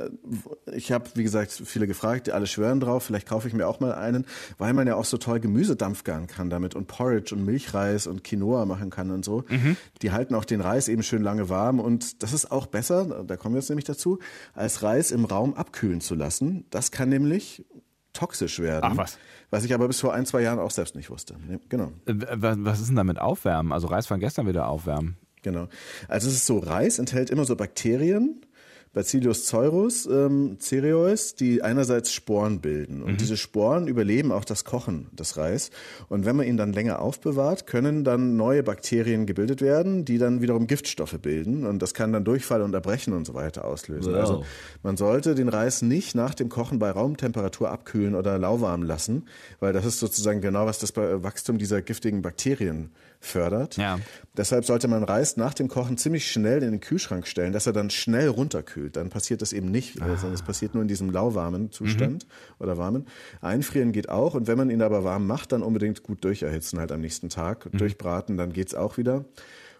ich 0.74 0.92
habe, 0.92 1.10
wie 1.16 1.24
gesagt, 1.24 1.52
viele 1.52 1.88
gefragt, 1.88 2.30
alle 2.30 2.48
schwören 2.48 2.80
drauf, 2.80 3.04
vielleicht 3.04 3.28
kaufe 3.28 3.48
ich 3.48 3.54
mir 3.54 3.68
auch 3.68 3.80
mal 3.80 3.94
einen, 3.94 4.26
weil 4.58 4.74
man 4.74 4.88
ja 4.88 4.96
auch 4.96 5.06
so 5.06 5.18
toll 5.18 5.40
Gemüsedampf 5.40 6.04
garen 6.04 6.28
kann 6.28 6.50
damit 6.50 6.76
und 6.76 6.88
Porridge 6.88 7.36
und 7.36 7.46
Milchreis 7.46 8.08
und 8.08 8.24
Quinoa 8.24 8.66
machen 8.66 8.90
kann 8.90 9.12
und 9.12 9.26
so. 9.26 9.44
Mhm. 9.50 9.78
Die 10.02 10.12
halten 10.12 10.36
auch 10.36 10.46
den 10.46 10.62
Reis 10.62 10.88
eben 10.88 11.04
schön 11.04 11.22
lange 11.22 11.50
warm 11.50 11.80
und 11.80 12.24
das 12.24 12.34
ist 12.34 12.52
auch 12.52 12.68
besser, 12.68 13.24
da 13.26 13.38
kommen 13.38 13.56
wir 13.56 13.60
jetzt 13.60 13.70
nämlich 13.70 13.86
dazu, 13.86 14.20
als 14.54 14.84
Reis 14.84 15.12
im 15.12 15.26
Raum 15.26 15.54
abkühlen 15.54 16.02
zu 16.02 16.16
lassen. 16.16 16.66
Das 16.70 16.92
kann 16.92 17.10
nämlich 17.10 17.66
toxisch 18.14 18.60
werden. 18.60 18.92
Ach 18.94 18.98
was. 18.98 19.18
Was 19.50 19.64
ich 19.64 19.74
aber 19.74 19.88
bis 19.88 20.00
vor 20.00 20.14
ein, 20.14 20.26
zwei 20.26 20.42
Jahren 20.42 20.60
auch 20.60 20.72
selbst 20.72 20.96
nicht 20.96 21.10
wusste. 21.10 21.36
Genau. 21.70 21.92
Äh, 22.06 22.14
was 22.16 22.80
ist 22.80 22.88
denn 22.88 22.96
damit 22.96 23.20
aufwärmen? 23.20 23.72
Also 23.72 23.88
Reis 23.88 24.08
von 24.08 24.20
gestern 24.20 24.48
wieder 24.48 24.68
aufwärmen? 24.68 25.18
Genau. 25.42 25.68
Also 26.08 26.28
es 26.28 26.36
ist 26.36 26.46
so, 26.46 26.60
Reis 26.60 27.00
enthält 27.00 27.30
immer 27.30 27.46
so 27.46 27.56
Bakterien, 27.56 28.46
Bacillus 28.94 29.46
cereus, 29.46 30.06
ähm, 30.06 30.58
cereus, 30.60 31.36
die 31.36 31.62
einerseits 31.62 32.12
Sporen 32.12 32.60
bilden. 32.60 33.02
Und 33.02 33.14
mhm. 33.14 33.18
diese 33.18 33.38
Sporen 33.38 33.88
überleben 33.88 34.34
auch 34.34 34.44
das 34.44 34.66
Kochen 34.66 35.08
des 35.14 35.38
Reis. 35.38 35.72
Und 36.10 36.26
wenn 36.26 36.36
man 36.36 36.46
ihn 36.46 36.58
dann 36.58 36.74
länger 36.74 37.02
aufbewahrt, 37.02 37.68
können 37.68 38.04
dann 38.04 38.36
neue 38.36 38.64
Bakterien 38.64 39.26
gebildet 39.26 39.62
werden, 39.62 40.04
die 40.04 40.18
dann 40.18 40.42
wiederum 40.42 40.68
Giftstoffe 40.68 41.18
bilden. 41.22 41.66
Und 41.66 41.82
das 41.82 41.94
kann 41.94 42.12
dann 42.12 42.26
Durchfall 42.26 42.62
und 42.62 42.74
Erbrechen 42.74 43.14
und 43.14 43.26
so 43.26 43.34
weiter 43.34 43.64
auslösen. 43.64 44.12
Wow. 44.12 44.20
Also 44.20 44.46
man 44.84 44.98
sollte 44.98 45.36
den 45.36 45.48
Reis 45.48 45.82
nicht 45.82 46.14
nach 46.14 46.34
dem 46.34 46.50
Kochen 46.50 46.78
bei 46.78 46.92
Raumtemperatur 46.92 47.70
abkühlen 47.70 48.14
oder 48.14 48.38
lauwarm 48.38 48.84
lassen, 48.84 49.28
weil 49.62 49.72
das 49.72 49.86
ist 49.86 50.00
sozusagen 50.00 50.42
genau, 50.42 50.66
was 50.66 50.80
das 50.80 50.94
Wachstum 50.98 51.58
dieser 51.58 51.82
giftigen 51.82 52.22
Bakterien 52.22 52.92
fördert. 53.22 53.78
Ja. 53.78 54.00
Deshalb 54.36 54.66
sollte 54.66 54.88
man 54.88 55.04
Reis 55.04 55.38
nach 55.38 55.54
dem 55.54 55.68
Kochen 55.68 55.98
ziemlich 55.98 56.30
schnell 56.30 56.64
in 56.64 56.72
den 56.72 56.80
Kühlschrank 56.80 57.28
stellen, 57.28 57.54
dass 57.54 57.68
er 57.68 57.74
dann 57.74 57.90
schnell 57.90 58.28
runterkühlt. 58.28 58.96
Dann 58.96 59.10
passiert 59.10 59.42
das 59.42 59.54
eben 59.54 59.70
nicht, 59.70 60.02
ah. 60.02 60.18
sondern 60.18 60.34
es 60.34 60.42
passiert 60.42 60.74
nur 60.74 60.82
in 60.82 60.88
diesem 60.88 61.12
lauwarmen 61.12 61.72
Zustand 61.72 62.26
mhm. 62.26 62.56
oder 62.60 62.78
warmen. 62.78 63.06
Einfrieren 63.42 63.92
geht 63.92 64.10
auch 64.10 64.34
und 64.34 64.48
wenn 64.48 64.58
man 64.58 64.70
ihn 64.70 64.82
aber 64.82 65.04
warm 65.04 65.28
macht, 65.28 65.52
dann 65.52 65.62
unbedingt 65.62 66.04
gut 66.04 66.24
durcherhitzen 66.26 66.80
halt 66.80 66.92
am 66.92 67.02
nächsten 67.02 67.30
Tag. 67.30 67.72
Mhm. 67.72 67.78
Durchbraten, 67.78 68.38
dann 68.38 68.52
geht's 68.52 68.74
auch 68.74 68.98
wieder. 68.98 69.26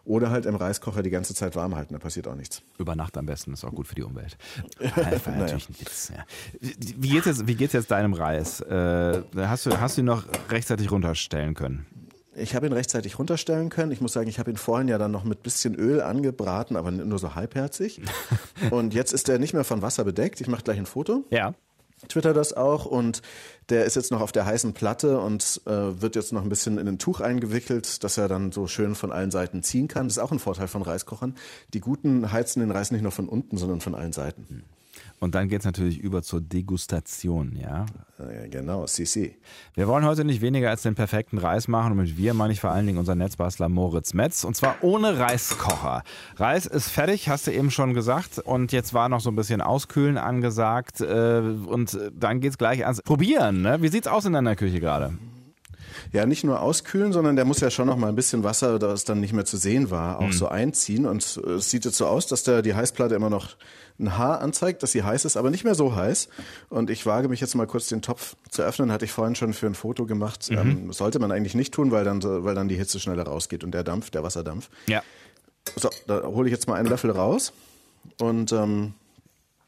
Oder 0.04 0.32
halt 0.32 0.48
im 0.48 0.56
Reiskocher 0.56 1.04
die 1.04 1.12
ganze 1.12 1.36
Zeit 1.36 1.56
warm 1.56 1.76
halten, 1.76 1.94
da 1.94 2.00
passiert 2.00 2.28
auch 2.28 2.36
nichts. 2.36 2.64
Über 2.80 2.96
Nacht 2.96 3.18
am 3.18 3.28
besten, 3.28 3.54
ist 3.54 3.64
auch 3.64 3.74
gut 3.74 3.88
für 3.88 3.94
die 3.94 4.02
Umwelt. 4.02 4.36
Einfach 4.80 5.36
natürlich 5.36 5.70
ein 5.70 5.80
Witz. 5.80 6.12
Ja. 6.16 6.26
Wie 6.60 7.10
geht's 7.10 7.28
jetzt, 7.28 7.48
wie 7.48 7.56
geht's 7.56 7.74
jetzt 7.74 7.92
deinem 7.92 8.14
Reis? 8.14 8.62
Äh, 8.62 9.22
hast, 9.36 9.68
du, 9.68 9.80
hast 9.80 9.98
du 9.98 10.02
ihn 10.02 10.06
noch 10.06 10.26
rechtzeitig 10.50 10.90
runterstellen 10.92 11.54
können? 11.54 11.86
Ich 12.34 12.56
habe 12.56 12.66
ihn 12.66 12.74
rechtzeitig 12.74 13.20
runterstellen 13.20 13.70
können. 13.70 13.92
Ich 13.92 14.00
muss 14.00 14.14
sagen, 14.14 14.30
ich 14.30 14.40
habe 14.40 14.50
ihn 14.50 14.58
vorhin 14.58 14.88
ja 14.88 14.98
dann 14.98 15.12
noch 15.12 15.26
mit 15.26 15.44
bisschen 15.44 15.76
Öl 15.76 16.02
angebraten, 16.02 16.78
aber 16.78 16.90
nur 16.92 17.20
so 17.20 17.36
halbherzig. 17.36 18.02
und 18.72 18.94
jetzt 18.94 19.14
ist 19.14 19.28
er 19.28 19.38
nicht 19.38 19.54
mehr 19.54 19.66
von 19.66 19.82
Wasser 19.82 20.04
bedeckt. 20.06 20.40
Ich 20.40 20.48
mache 20.48 20.64
gleich 20.64 20.78
ein 20.78 20.86
Foto. 20.86 21.26
Ja. 21.30 21.54
Twitter 22.08 22.34
das 22.34 22.54
auch 22.54 22.86
und 22.86 23.22
der 23.70 23.86
ist 23.86 23.96
jetzt 23.96 24.12
noch 24.12 24.22
auf 24.22 24.32
der 24.32 24.46
heißen 24.46 24.74
Platte 24.74 25.20
und 25.20 25.62
äh, 25.66 26.02
wird 26.02 26.16
jetzt 26.16 26.34
noch 26.34 26.42
ein 26.42 26.50
bisschen 26.50 26.78
in 26.78 26.88
ein 26.88 27.00
Tuch 27.00 27.22
eingewickelt, 27.22 28.04
dass 28.04 28.18
er 28.18 28.28
dann 28.28 28.52
so 28.52 28.68
schön 28.68 28.96
von 28.96 29.12
allen 29.12 29.32
Seiten 29.32 29.62
ziehen 29.62 29.88
kann. 29.88 30.08
Das 30.08 30.18
ist 30.18 30.24
auch 30.24 30.32
ein 30.32 30.40
Vorteil 30.40 30.68
von 30.68 30.82
Reiskochern. 30.82 31.36
Die 31.74 31.80
guten 31.80 32.32
heizen 32.32 32.62
den 32.62 32.72
Reis 32.72 32.92
nicht 32.92 33.02
nur 33.02 33.12
von 33.12 33.30
unten, 33.30 33.58
sondern 33.58 33.82
von 33.82 33.94
allen 33.94 34.14
Seiten. 34.14 34.64
Und 35.22 35.36
dann 35.36 35.50
geht 35.50 35.60
es 35.60 35.66
natürlich 35.66 36.00
über 36.00 36.24
zur 36.24 36.42
Degustation, 36.42 37.56
ja? 37.56 37.86
Genau, 38.50 38.86
CC. 38.88 39.38
Wir 39.76 39.88
wollen 39.88 40.04
heute 40.04 40.26
nicht 40.26 40.42
weniger 40.42 40.72
als 40.72 40.82
den 40.82 40.96
perfekten 40.96 41.38
Reis 41.38 41.68
machen 41.68 41.92
und 41.92 42.00
mit 42.00 42.18
wir 42.18 42.34
meine 42.34 42.54
ich 42.54 42.60
vor 42.60 42.72
allen 42.72 42.88
Dingen 42.88 42.98
unseren 42.98 43.20
Netzbastler 43.20 43.70
Moritz 43.70 44.16
Metz 44.16 44.44
und 44.44 44.56
zwar 44.56 44.78
ohne 44.82 45.20
Reiskocher. 45.20 46.02
Reis 46.38 46.66
ist 46.66 46.90
fertig, 46.90 47.30
hast 47.30 47.46
du 47.46 47.52
eben 47.52 47.70
schon 47.70 47.94
gesagt 47.94 48.40
und 48.40 48.72
jetzt 48.72 48.96
war 48.96 49.10
noch 49.10 49.22
so 49.22 49.30
ein 49.30 49.36
bisschen 49.36 49.62
Auskühlen 49.62 50.18
angesagt 50.18 51.02
äh, 51.02 51.40
und 51.68 52.00
dann 52.16 52.40
geht 52.40 52.54
es 52.54 52.58
gleich 52.58 52.84
ans 52.84 53.04
Probieren. 53.04 53.62
Ne? 53.62 53.80
Wie 53.84 53.90
sieht's 53.90 54.08
aus 54.08 54.26
in 54.26 54.34
deiner 54.34 54.56
Küche 54.56 54.80
gerade? 54.80 55.14
Ja 56.12 56.26
nicht 56.26 56.44
nur 56.44 56.62
auskühlen, 56.62 57.14
sondern 57.14 57.36
der 57.36 57.46
muss 57.46 57.62
ja 57.62 57.72
schon 57.72 57.88
noch 57.88 57.96
mal 57.96 58.10
ein 58.10 58.16
bisschen 58.16 58.44
Wasser, 58.44 58.80
das 58.80 59.06
dann 59.06 59.20
nicht 59.20 59.34
mehr 59.34 59.46
zu 59.46 59.58
sehen 59.58 59.92
war, 59.92 60.20
auch 60.20 60.28
mhm. 60.28 60.34
so 60.34 60.48
einziehen. 60.48 61.06
Und 61.06 61.38
es 61.38 61.70
sieht 61.70 61.86
jetzt 61.86 61.98
so 61.98 62.06
aus, 62.08 62.28
dass 62.28 62.44
der 62.44 62.62
die 62.62 62.76
Heißplatte 62.76 63.16
immer 63.16 63.30
noch 63.30 63.56
ein 64.00 64.18
Haar 64.18 64.42
anzeigt, 64.42 64.84
dass 64.84 64.92
sie 64.92 65.04
heiß 65.04 65.26
ist, 65.26 65.38
aber 65.38 65.52
nicht 65.52 65.64
mehr 65.64 65.76
so 65.76 65.96
heiß. 65.96 66.28
Und 66.70 66.90
ich 66.90 67.06
wage 67.06 67.30
mich 67.30 67.40
jetzt 67.40 67.56
mal 67.56 67.68
kurz 67.68 67.88
den 67.88 68.02
Topf 68.02 68.36
zu 68.50 68.62
öffnen, 68.62 68.92
hatte 68.92 69.06
ich 69.06 69.12
vorhin 69.12 69.36
schon 69.36 69.54
für 69.54 69.68
ein 69.68 69.76
Foto 69.76 70.06
gemacht. 70.06 70.50
Mhm. 70.50 70.58
Ähm, 70.58 70.94
sollte 70.94 71.20
man 71.20 71.32
eigentlich 71.32 71.56
nicht 71.56 71.74
tun, 71.74 71.92
weil 71.92 72.04
dann, 72.04 72.22
weil 72.24 72.56
dann 72.56 72.68
die 72.68 72.76
Hitze 72.76 73.00
schneller 73.00 73.24
rausgeht 73.24 73.64
und 73.64 73.72
der 73.72 73.84
Dampf, 73.84 74.10
der 74.10 74.24
Wasserdampf. 74.24 74.70
Ja. 74.88 75.04
So, 75.76 75.90
da 76.08 76.24
hole 76.24 76.48
ich 76.50 76.52
jetzt 76.52 76.68
mal 76.68 76.76
einen 76.76 76.90
Löffel 76.90 77.12
raus 77.12 77.54
und 78.20 78.52
ähm, 78.52 78.96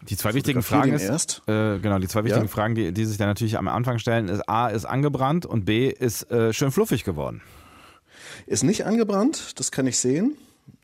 die 0.10 0.18
zwei 0.18 0.34
wichtigen 0.34 0.64
Fragen 0.64 0.94
ist, 0.94 1.04
erst. 1.04 1.42
Äh, 1.48 1.80
genau, 1.80 2.00
die 2.00 2.08
zwei 2.08 2.24
wichtigen 2.24 2.46
ja. 2.46 2.52
Fragen, 2.52 2.76
die, 2.76 2.92
die 2.92 3.06
sich 3.06 3.18
dann 3.18 3.28
natürlich 3.28 3.58
am 3.58 3.68
Anfang 3.68 4.00
stellen, 4.00 4.28
ist 4.28 4.48
A, 4.48 4.68
ist 4.68 4.86
angebrannt 4.86 5.46
und 5.46 5.66
B, 5.66 5.90
ist 5.90 6.30
äh, 6.32 6.54
schön 6.54 6.72
fluffig 6.72 7.04
geworden. 7.04 7.42
Ist 8.46 8.64
nicht 8.64 8.86
angebrannt, 8.86 9.60
das 9.60 9.72
kann 9.72 9.88
ich 9.88 9.98
sehen. 9.98 10.36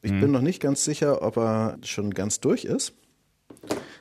Ich 0.02 0.12
hm. 0.12 0.22
bin 0.22 0.32
noch 0.32 0.42
nicht 0.42 0.62
ganz 0.62 0.84
sicher, 0.84 1.22
ob 1.22 1.38
er 1.38 1.78
schon 1.84 2.14
ganz 2.14 2.40
durch 2.40 2.66
ist. 2.66 2.94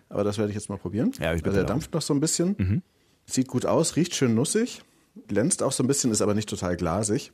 Aber 0.08 0.24
das 0.24 0.38
werde 0.38 0.50
ich 0.50 0.54
jetzt 0.54 0.68
mal 0.68 0.78
probieren. 0.78 1.12
Ja, 1.18 1.34
ich 1.34 1.42
bin 1.42 1.50
also 1.50 1.60
der 1.60 1.64
dampft 1.64 1.92
noch 1.92 2.02
so 2.02 2.14
ein 2.14 2.20
bisschen. 2.20 2.54
Mhm. 2.58 2.82
Sieht 3.26 3.48
gut 3.48 3.66
aus, 3.66 3.96
riecht 3.96 4.14
schön 4.14 4.34
nussig, 4.34 4.82
glänzt 5.26 5.62
auch 5.62 5.72
so 5.72 5.82
ein 5.82 5.86
bisschen, 5.86 6.10
ist 6.10 6.22
aber 6.22 6.34
nicht 6.34 6.48
total 6.48 6.76
glasig. 6.76 7.32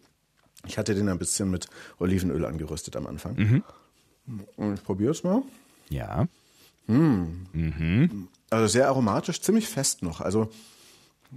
Ich 0.66 0.78
hatte 0.78 0.94
den 0.94 1.08
ein 1.08 1.18
bisschen 1.18 1.50
mit 1.50 1.66
Olivenöl 1.98 2.44
angeröstet 2.44 2.96
am 2.96 3.06
Anfang. 3.06 3.36
Mhm. 3.36 3.64
Und 4.56 4.74
ich 4.74 4.82
probiere 4.82 5.12
es 5.12 5.22
mal. 5.22 5.42
Ja. 5.90 6.26
Mm. 6.86 7.46
Mhm. 7.52 8.28
Also 8.50 8.66
sehr 8.66 8.88
aromatisch, 8.88 9.40
ziemlich 9.40 9.68
fest 9.68 10.02
noch. 10.02 10.20
Also 10.20 10.50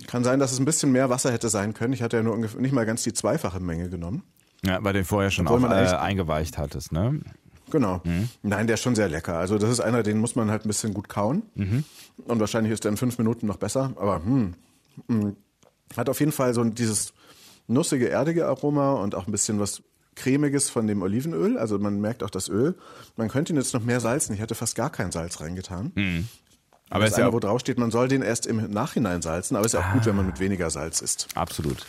kann 0.05 0.23
sein, 0.23 0.39
dass 0.39 0.51
es 0.51 0.59
ein 0.59 0.65
bisschen 0.65 0.91
mehr 0.91 1.09
Wasser 1.09 1.31
hätte 1.31 1.49
sein 1.49 1.73
können. 1.73 1.93
Ich 1.93 2.01
hatte 2.01 2.17
ja 2.17 2.23
nur 2.23 2.33
ungefähr, 2.33 2.61
nicht 2.61 2.73
mal 2.73 2.85
ganz 2.85 3.03
die 3.03 3.13
zweifache 3.13 3.59
Menge 3.59 3.89
genommen. 3.89 4.23
Ja, 4.63 4.83
weil 4.83 4.93
den 4.93 5.05
vorher 5.05 5.31
schon 5.31 5.47
auch, 5.47 5.61
äh, 5.63 5.67
eingeweicht 5.67 6.57
hattest, 6.57 6.91
ne? 6.91 7.21
Genau. 7.69 8.01
Mhm. 8.03 8.29
Nein, 8.43 8.67
der 8.67 8.75
ist 8.75 8.81
schon 8.81 8.95
sehr 8.95 9.09
lecker. 9.09 9.37
Also 9.37 9.57
das 9.57 9.69
ist 9.69 9.79
einer, 9.79 10.03
den 10.03 10.19
muss 10.19 10.35
man 10.35 10.49
halt 10.49 10.65
ein 10.65 10.67
bisschen 10.67 10.93
gut 10.93 11.09
kauen. 11.09 11.43
Mhm. 11.55 11.83
Und 12.25 12.39
wahrscheinlich 12.39 12.71
ist 12.71 12.83
der 12.83 12.91
in 12.91 12.97
fünf 12.97 13.17
Minuten 13.17 13.45
noch 13.47 13.57
besser. 13.57 13.93
Aber 13.97 14.23
hm, 14.23 14.53
hm, 15.07 15.35
hat 15.95 16.09
auf 16.09 16.19
jeden 16.19 16.31
Fall 16.31 16.53
so 16.53 16.63
dieses 16.63 17.13
nussige, 17.67 18.09
erdige 18.09 18.47
Aroma 18.47 18.93
und 18.93 19.15
auch 19.15 19.27
ein 19.27 19.31
bisschen 19.31 19.59
was 19.59 19.81
cremiges 20.17 20.69
von 20.69 20.87
dem 20.87 21.01
Olivenöl. 21.01 21.57
Also 21.57 21.79
man 21.79 22.01
merkt 22.01 22.23
auch 22.23 22.29
das 22.29 22.49
Öl. 22.49 22.75
Man 23.15 23.29
könnte 23.29 23.53
ihn 23.53 23.57
jetzt 23.57 23.73
noch 23.73 23.83
mehr 23.83 23.99
salzen. 23.99 24.33
Ich 24.33 24.41
hätte 24.41 24.55
fast 24.55 24.75
gar 24.75 24.89
kein 24.89 25.11
Salz 25.11 25.39
reingetan. 25.39 25.91
Mhm. 25.95 26.27
Aber 26.89 27.03
das 27.03 27.13
ist 27.13 27.19
ja, 27.19 27.33
wo 27.33 27.39
drauf 27.39 27.59
steht, 27.59 27.77
man 27.77 27.91
soll 27.91 28.07
den 28.07 28.21
erst 28.21 28.45
im 28.45 28.71
Nachhinein 28.71 29.21
salzen, 29.21 29.57
aber 29.57 29.65
es 29.65 29.73
ist 29.73 29.79
ja 29.79 29.85
auch 29.85 29.89
ah. 29.89 29.93
gut, 29.93 30.05
wenn 30.05 30.15
man 30.15 30.25
mit 30.25 30.39
weniger 30.39 30.69
Salz 30.69 31.01
isst. 31.01 31.27
Absolut. 31.35 31.85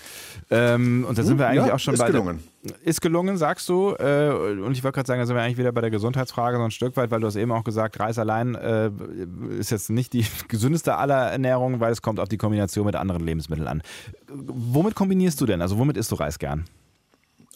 Ähm, 0.50 1.04
und 1.08 1.16
da 1.16 1.22
sind 1.22 1.38
wir 1.38 1.46
hm, 1.46 1.52
eigentlich 1.52 1.68
ja, 1.68 1.74
auch 1.74 1.78
schon 1.78 1.94
ist 1.94 2.00
bei. 2.00 2.06
Ist 2.06 2.12
gelungen. 2.12 2.42
ist 2.82 3.00
gelungen, 3.00 3.36
sagst 3.36 3.68
du. 3.68 3.94
Äh, 3.94 4.30
und 4.30 4.72
ich 4.72 4.82
wollte 4.82 4.96
gerade 4.96 5.06
sagen, 5.06 5.20
da 5.20 5.26
sind 5.26 5.36
wir 5.36 5.42
eigentlich 5.42 5.58
wieder 5.58 5.70
bei 5.70 5.82
der 5.82 5.90
Gesundheitsfrage 5.90 6.56
so 6.56 6.64
ein 6.64 6.72
Stück 6.72 6.96
weit, 6.96 7.12
weil 7.12 7.20
du 7.20 7.28
hast 7.28 7.36
eben 7.36 7.52
auch 7.52 7.62
gesagt, 7.62 8.00
Reis 8.00 8.18
allein 8.18 8.56
äh, 8.56 8.90
ist 9.56 9.70
jetzt 9.70 9.88
nicht 9.88 10.14
die 10.14 10.26
gesündeste 10.48 10.96
aller 10.96 11.30
Ernährungen, 11.30 11.78
weil 11.78 11.92
es 11.92 12.02
kommt 12.02 12.18
auf 12.18 12.28
die 12.28 12.38
Kombination 12.38 12.84
mit 12.84 12.96
anderen 12.96 13.24
Lebensmitteln 13.24 13.68
an. 13.68 13.82
Womit 14.28 14.96
kombinierst 14.96 15.40
du 15.40 15.46
denn? 15.46 15.62
Also 15.62 15.78
womit 15.78 15.96
isst 15.96 16.10
du 16.10 16.16
Reis 16.16 16.40
gern? 16.40 16.64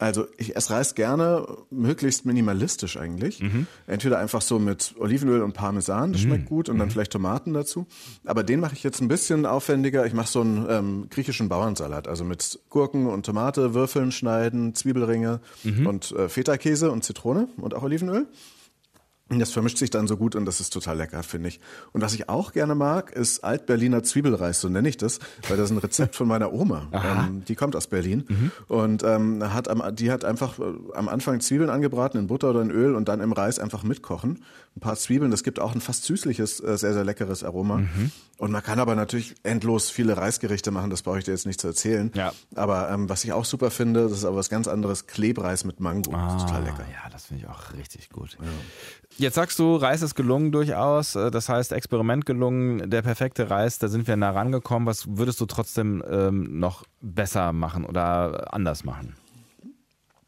Also 0.03 0.27
ich 0.37 0.57
esse 0.57 0.71
Reis 0.71 0.97
gerne, 0.97 1.47
möglichst 1.71 2.27
minimalistisch 2.27 2.97
eigentlich. 2.97 3.41
Mhm. 3.41 3.69
Entweder 3.87 4.19
einfach 4.19 4.43
so 4.43 4.59
mit 4.59 4.95
Olivenöl 4.99 5.43
und 5.43 5.53
Parmesan, 5.53 6.13
das 6.13 6.23
mhm. 6.23 6.27
schmeckt 6.27 6.47
gut, 6.47 6.69
und 6.69 6.79
dann 6.79 6.89
mhm. 6.89 6.91
vielleicht 6.91 7.13
Tomaten 7.13 7.53
dazu. 7.53 7.87
Aber 8.25 8.43
den 8.43 8.59
mache 8.59 8.75
ich 8.75 8.83
jetzt 8.83 9.01
ein 9.01 9.07
bisschen 9.07 9.47
aufwendiger. 9.47 10.05
Ich 10.05 10.13
mache 10.13 10.27
so 10.27 10.41
einen 10.41 10.67
ähm, 10.69 11.07
griechischen 11.09 11.49
Bauernsalat, 11.49 12.09
also 12.09 12.25
mit 12.25 12.59
Gurken 12.69 13.07
und 13.07 13.25
Tomate, 13.25 13.75
Würfeln 13.75 14.11
schneiden, 14.11 14.75
Zwiebelringe 14.75 15.41
mhm. 15.63 15.87
und 15.87 16.11
äh, 16.11 16.29
Feta-Käse 16.29 16.91
und 16.91 17.05
Zitrone 17.05 17.47
und 17.59 17.75
auch 17.75 17.85
Olivenöl. 17.85 18.27
Das 19.39 19.53
vermischt 19.53 19.79
sich 19.79 19.91
dann 19.91 20.07
so 20.07 20.17
gut 20.17 20.35
und 20.35 20.45
das 20.45 20.61
ist 20.61 20.73
total 20.73 20.97
lecker, 20.97 21.23
finde 21.23 21.49
ich. 21.49 21.61
Und 21.93 22.01
was 22.01 22.15
ich 22.15 22.29
auch 22.29 22.53
gerne 22.53 22.75
mag, 22.75 23.13
ist 23.13 23.45
Altberliner 23.45 24.03
Zwiebelreis, 24.03 24.61
so 24.61 24.69
nenne 24.69 24.89
ich 24.89 24.97
das, 24.97 25.19
weil 25.49 25.57
das 25.57 25.71
ist 25.71 25.77
ein 25.77 25.79
Rezept 25.79 26.17
von 26.17 26.29
meiner 26.29 26.53
Oma. 26.53 26.89
Ähm, 27.03 27.43
die 27.49 27.57
kommt 27.57 27.75
aus 27.75 27.89
Berlin 27.89 28.25
mhm. 28.29 28.53
und 28.69 29.03
ähm, 29.03 29.53
hat 29.53 29.67
am, 29.69 29.83
die 29.95 30.13
hat 30.13 30.25
einfach 30.25 30.59
äh, 30.61 30.63
am 30.95 31.09
Anfang 31.09 31.41
Zwiebeln 31.41 31.69
angebraten 31.69 32.17
in 32.19 32.27
Butter 32.29 32.51
oder 32.51 32.63
in 32.63 32.71
Öl 32.71 32.95
und 32.95 33.09
dann 33.09 33.21
im 33.21 33.33
Reis 33.33 33.59
einfach 33.59 33.83
mitkochen. 33.83 34.39
Ein 34.75 34.81
paar 34.81 34.97
Zwiebeln, 34.97 35.31
das 35.31 35.43
gibt 35.43 35.61
auch 35.61 35.75
ein 35.75 35.83
fast 35.83 36.05
süßliches, 36.05 36.61
äh, 36.61 36.79
sehr, 36.79 36.95
sehr 36.95 37.05
leckeres 37.05 37.45
Aroma. 37.45 37.79
Mhm. 37.79 38.11
Und 38.39 38.51
man 38.51 38.63
kann 38.63 38.81
aber 38.81 38.95
natürlich 38.95 39.35
endlos 39.43 39.91
viele 39.91 40.17
Reisgerichte 40.17 40.71
machen, 40.71 40.89
das 40.89 41.03
brauche 41.03 41.19
ich 41.19 41.25
dir 41.25 41.33
jetzt 41.33 41.47
nicht 41.47 41.61
zu 41.61 41.69
erzählen. 41.69 42.11
Ja. 42.15 42.33
Aber 42.55 42.91
ähm, 42.91 43.09
was 43.09 43.23
ich 43.23 43.33
auch 43.33 43.45
super 43.45 43.71
finde, 43.71 44.05
das 44.05 44.13
ist 44.13 44.25
aber 44.25 44.37
was 44.37 44.49
ganz 44.49 44.69
anderes, 44.69 45.07
Klebreis 45.07 45.65
mit 45.65 45.79
Mango. 45.79 46.13
Ah, 46.15 46.39
total 46.39 46.65
lecker. 46.65 46.85
Ja, 46.91 47.11
das 47.11 47.27
finde 47.27 47.43
ich 47.45 47.49
auch 47.49 47.75
richtig 47.75 48.09
gut. 48.09 48.39
Ja. 48.41 48.49
Jetzt 49.19 49.35
sagst 49.35 49.59
du, 49.59 49.77
Reis 49.77 50.01
ist 50.01 50.15
gelungen 50.15 50.53
durchaus. 50.53 51.15
Äh, 51.17 51.31
das 51.31 51.49
heißt, 51.51 51.73
Experiment 51.73 52.25
gelungen, 52.25 52.91
der 52.91 53.03
perfekte 53.03 53.51
Reis, 53.51 53.79
da 53.79 53.89
sind 53.89 54.07
wir 54.07 54.17
nah 54.17 54.31
rangekommen. 54.31 54.87
Was 54.87 55.19
würdest 55.19 55.41
du 55.41 55.47
trotzdem 55.47 56.03
ähm, 56.11 56.59
noch 56.59 56.85
besser 57.03 57.53
machen 57.53 57.85
oder 57.85 58.55
anders 58.55 58.85
machen? 58.85 59.15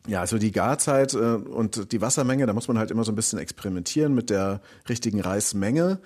Ja, 0.07 0.21
also 0.21 0.37
die 0.37 0.53
Garzeit 0.53 1.15
äh, 1.15 1.17
und 1.17 1.93
die 1.93 2.01
Wassermenge, 2.03 2.45
da 2.45 2.53
muss 2.53 2.69
man 2.69 2.79
halt 2.79 2.91
immer 2.91 3.05
so 3.05 3.13
ein 3.13 3.15
bisschen 3.15 3.39
experimentieren 3.39 4.15
mit 4.15 4.29
der 4.29 4.61
richtigen 4.89 5.21
Reismenge. 5.21 5.99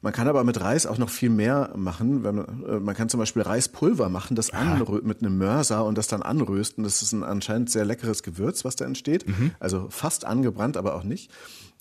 Man 0.00 0.14
kann 0.14 0.26
aber 0.26 0.42
mit 0.42 0.58
Reis 0.60 0.86
auch 0.86 0.96
noch 0.96 1.10
viel 1.10 1.28
mehr 1.28 1.70
machen. 1.76 2.24
Wenn, 2.24 2.38
äh, 2.38 2.80
man 2.80 2.94
kann 2.94 3.10
zum 3.10 3.20
Beispiel 3.20 3.42
Reispulver 3.42 4.08
machen, 4.08 4.36
das 4.36 4.50
anrö 4.50 5.00
mit 5.02 5.20
einem 5.20 5.36
Mörser 5.36 5.84
und 5.84 5.98
das 5.98 6.08
dann 6.08 6.22
anrösten. 6.22 6.84
Das 6.84 7.02
ist 7.02 7.12
ein 7.12 7.22
anscheinend 7.22 7.70
sehr 7.70 7.84
leckeres 7.84 8.22
Gewürz, 8.22 8.64
was 8.64 8.76
da 8.76 8.86
entsteht. 8.86 9.28
Mhm. 9.28 9.50
Also 9.60 9.86
fast 9.90 10.24
angebrannt, 10.24 10.78
aber 10.78 10.94
auch 10.94 11.04
nicht. 11.04 11.30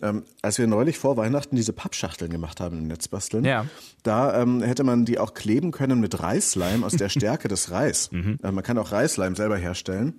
Ähm, 0.02 0.24
als 0.42 0.58
wir 0.58 0.68
neulich 0.68 0.98
vor 0.98 1.16
Weihnachten 1.16 1.56
diese 1.56 1.74
Pappschachteln 1.74 2.32
gemacht 2.32 2.60
haben 2.60 2.80
im 2.80 2.88
Netzbasteln, 2.88 3.46
ja. 3.46 3.66
da 4.04 4.42
ähm, 4.42 4.62
hätte 4.62 4.84
man 4.84 5.06
die 5.06 5.20
auch 5.20 5.36
kleben 5.36 5.72
können 5.72 6.00
mit 6.00 6.20
Reisleim 6.20 6.84
aus 6.84 6.94
der 6.94 7.10
Stärke 7.10 7.48
des 7.48 7.72
Reis. 7.72 8.12
Mhm. 8.12 8.40
Äh, 8.44 8.52
man 8.52 8.64
kann 8.64 8.78
auch 8.78 8.92
Reisleim 8.92 9.36
selber 9.36 9.58
herstellen. 9.58 10.16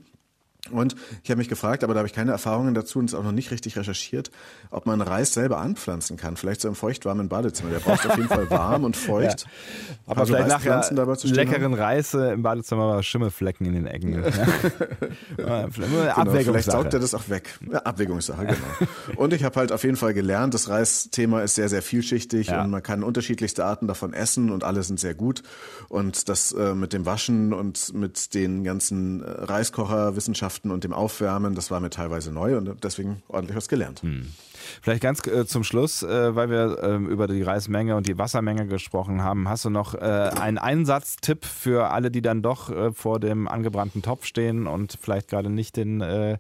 Und 0.71 0.95
ich 1.25 1.31
habe 1.31 1.39
mich 1.39 1.49
gefragt, 1.49 1.83
aber 1.83 1.93
da 1.93 1.99
habe 1.99 2.07
ich 2.07 2.15
keine 2.15 2.31
Erfahrungen 2.31 2.73
dazu 2.73 3.01
und 3.01 3.07
es 3.07 3.15
auch 3.15 3.25
noch 3.25 3.33
nicht 3.33 3.51
richtig 3.51 3.77
recherchiert, 3.77 4.31
ob 4.71 4.87
man 4.87 5.01
Reis 5.01 5.35
selber 5.35 5.59
anpflanzen 5.59 6.17
kann. 6.17 6.37
Vielleicht 6.37 6.61
so 6.61 6.69
im 6.69 6.77
feuchtwarmen 6.77 7.29
Badezimmer. 7.29 7.71
Der 7.71 7.81
braucht 7.81 8.07
auf 8.07 8.17
jeden 8.17 8.29
Fall 8.29 8.49
warm 8.49 8.85
und 8.85 8.97
feucht. 8.97 9.41
Ja. 9.41 9.97
Aber 10.07 10.21
also 10.21 10.35
vielleicht 10.35 10.49
nachher 10.49 10.89
leckeren 11.25 11.75
Reis 11.75 12.15
im 12.15 12.43
Badezimmer, 12.43 12.85
aber 12.85 13.03
Schimmelflecken 13.03 13.67
in 13.67 13.73
den 13.73 13.87
Ecken. 13.89 14.13
ja. 15.37 15.67
genau, 15.67 16.31
vielleicht 16.31 16.71
saugt 16.71 16.95
er 16.95 17.01
das 17.01 17.15
auch 17.15 17.29
weg. 17.29 17.59
Ja, 17.69 17.81
Abwägungssache, 17.81 18.47
genau. 18.47 18.91
und 19.17 19.33
ich 19.33 19.43
habe 19.43 19.59
halt 19.59 19.73
auf 19.73 19.83
jeden 19.83 19.97
Fall 19.97 20.15
gelernt, 20.15 20.55
das 20.55 20.69
Reisthema 20.69 21.43
ist 21.43 21.57
sehr, 21.57 21.69
sehr 21.69 21.83
vielschichtig 21.83 22.53
und 22.53 22.71
man 22.71 22.85
kann 22.85 23.03
unterschiedlichste 23.03 23.65
Arten 23.65 23.89
davon 23.89 24.13
essen 24.13 24.51
und 24.51 24.63
alle 24.63 24.85
sind 24.85 25.01
sehr 25.01 25.15
gut. 25.15 25.43
Und 25.89 26.29
das 26.29 26.53
äh, 26.53 26.75
mit 26.75 26.93
dem 26.93 27.05
Waschen 27.05 27.53
und 27.53 27.93
mit 27.95 28.35
den 28.35 28.63
ganzen 28.63 29.23
äh, 29.23 29.29
Reiskocherwissenschaften 29.29 30.52
Wissenschaften 30.53 30.71
und 30.71 30.85
dem 30.85 30.93
Aufwärmen, 30.93 31.55
das 31.55 31.71
war 31.71 31.81
mir 31.81 31.91
teilweise 31.91 32.33
neu 32.33 32.57
und 32.57 32.85
deswegen 32.85 33.23
ordentlich 33.29 33.57
was 33.57 33.69
gelernt. 33.69 34.03
Hm. 34.03 34.33
Vielleicht 34.81 35.03
ganz 35.03 35.27
äh, 35.27 35.47
zum 35.47 35.65
Schluss, 35.65 36.03
äh, 36.03 36.35
weil 36.35 36.51
wir 36.51 36.79
äh, 36.83 36.97
über 36.97 37.27
die 37.27 37.43
Reismenge 37.43 37.97
und 37.97 38.07
die 38.07 38.19
Wassermenge 38.19 38.67
gesprochen 38.67 39.23
haben, 39.23 39.49
hast 39.49 39.65
du 39.65 39.71
noch 39.71 39.95
äh, 39.95 39.99
einen 39.99 40.59
Einsatztipp 40.59 41.45
für 41.45 41.91
alle, 41.91 42.11
die 42.11 42.23
dann 42.23 42.43
doch 42.43 42.71
äh, 42.71 42.93
vor 42.93 43.19
dem 43.19 43.49
angebrannten 43.49 44.03
Topf 44.03 44.25
stehen 44.25 44.67
und 44.67 44.99
vielleicht 45.01 45.29
gerade 45.29 45.51
nicht 45.51 45.77
den, 45.77 46.01
äh, 46.01 46.39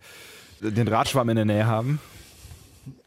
den 0.60 0.88
Radschwamm 0.88 1.28
in 1.30 1.36
der 1.36 1.44
Nähe 1.44 1.66
haben? 1.66 1.98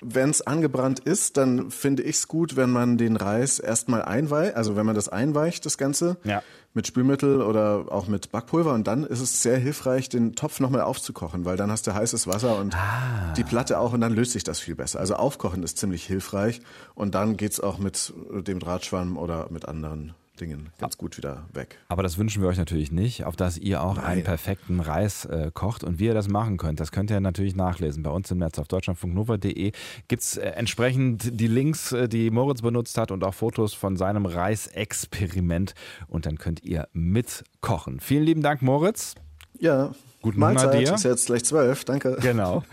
Wenn 0.01 0.29
es 0.29 0.41
angebrannt 0.41 0.99
ist, 0.99 1.37
dann 1.37 1.69
finde 1.71 2.03
ich 2.03 2.17
es 2.17 2.27
gut, 2.27 2.55
wenn 2.55 2.69
man 2.69 2.97
den 2.97 3.15
Reis 3.15 3.59
erstmal 3.59 4.03
einweicht, 4.03 4.55
also 4.55 4.75
wenn 4.75 4.85
man 4.85 4.95
das 4.95 5.09
einweicht, 5.09 5.65
das 5.65 5.77
Ganze, 5.77 6.17
ja. 6.23 6.41
mit 6.73 6.87
Spülmittel 6.87 7.41
oder 7.41 7.85
auch 7.89 8.07
mit 8.07 8.31
Backpulver 8.31 8.73
und 8.73 8.87
dann 8.87 9.03
ist 9.03 9.19
es 9.19 9.41
sehr 9.41 9.57
hilfreich, 9.57 10.07
den 10.07 10.35
Topf 10.35 10.59
nochmal 10.59 10.81
aufzukochen, 10.81 11.45
weil 11.45 11.57
dann 11.57 11.71
hast 11.71 11.87
du 11.87 11.93
heißes 11.93 12.27
Wasser 12.27 12.57
und 12.57 12.75
ah. 12.75 13.33
die 13.35 13.43
Platte 13.43 13.79
auch 13.79 13.93
und 13.93 14.01
dann 14.01 14.13
löst 14.13 14.31
sich 14.31 14.43
das 14.43 14.59
viel 14.59 14.75
besser. 14.75 14.99
Also 14.99 15.15
aufkochen 15.15 15.63
ist 15.63 15.77
ziemlich 15.77 16.05
hilfreich 16.05 16.61
und 16.93 17.15
dann 17.15 17.35
geht's 17.35 17.59
auch 17.59 17.77
mit 17.77 18.13
dem 18.31 18.59
Drahtschwamm 18.59 19.17
oder 19.17 19.47
mit 19.49 19.67
anderen 19.67 20.13
Dingen 20.35 20.69
ganz 20.79 20.97
gut 20.97 21.17
wieder 21.17 21.45
weg. 21.53 21.77
Aber 21.87 22.03
das 22.03 22.17
wünschen 22.17 22.41
wir 22.41 22.49
euch 22.49 22.57
natürlich 22.57 22.91
nicht, 22.91 23.23
auf 23.25 23.35
dass 23.35 23.57
ihr 23.57 23.81
auch 23.81 23.95
Nein. 23.95 24.05
einen 24.05 24.23
perfekten 24.23 24.79
Reis 24.79 25.25
äh, 25.25 25.51
kocht. 25.53 25.83
Und 25.83 25.99
wie 25.99 26.05
ihr 26.05 26.13
das 26.13 26.27
machen 26.27 26.57
könnt, 26.57 26.79
das 26.79 26.91
könnt 26.91 27.11
ihr 27.11 27.19
natürlich 27.19 27.55
nachlesen. 27.55 28.03
Bei 28.03 28.09
uns 28.09 28.29
im 28.31 28.39
Netz 28.39 28.59
auf 28.59 28.67
deutschlandfunknova.de 28.67 29.71
gibt 30.07 30.21
es 30.21 30.37
äh, 30.37 30.49
entsprechend 30.49 31.39
die 31.39 31.47
Links, 31.47 31.91
äh, 31.91 32.07
die 32.07 32.29
Moritz 32.31 32.61
benutzt 32.61 32.97
hat 32.97 33.11
und 33.11 33.23
auch 33.23 33.33
Fotos 33.33 33.73
von 33.73 33.97
seinem 33.97 34.25
Reisexperiment. 34.25 35.73
Und 36.07 36.25
dann 36.25 36.37
könnt 36.37 36.63
ihr 36.63 36.87
mitkochen. 36.93 37.99
Vielen 37.99 38.23
lieben 38.23 38.41
Dank, 38.41 38.61
Moritz. 38.61 39.15
Ja. 39.59 39.93
Guten 40.21 40.39
Mahlzeit, 40.39 40.73
dir. 40.73 40.93
ist 40.95 41.03
jetzt 41.03 41.27
gleich 41.27 41.43
zwölf, 41.45 41.85
danke. 41.85 42.17
Genau. 42.19 42.63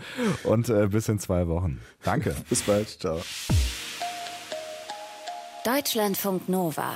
Und 0.43 0.69
äh, 0.69 0.87
bis 0.87 1.07
in 1.07 1.19
zwei 1.19 1.47
Wochen. 1.47 1.79
Danke. 2.03 2.35
bis 2.49 2.63
bald, 2.63 2.89
ciao. 2.89 3.21
Deutschlandfunk 5.63 6.49
Nova 6.49 6.95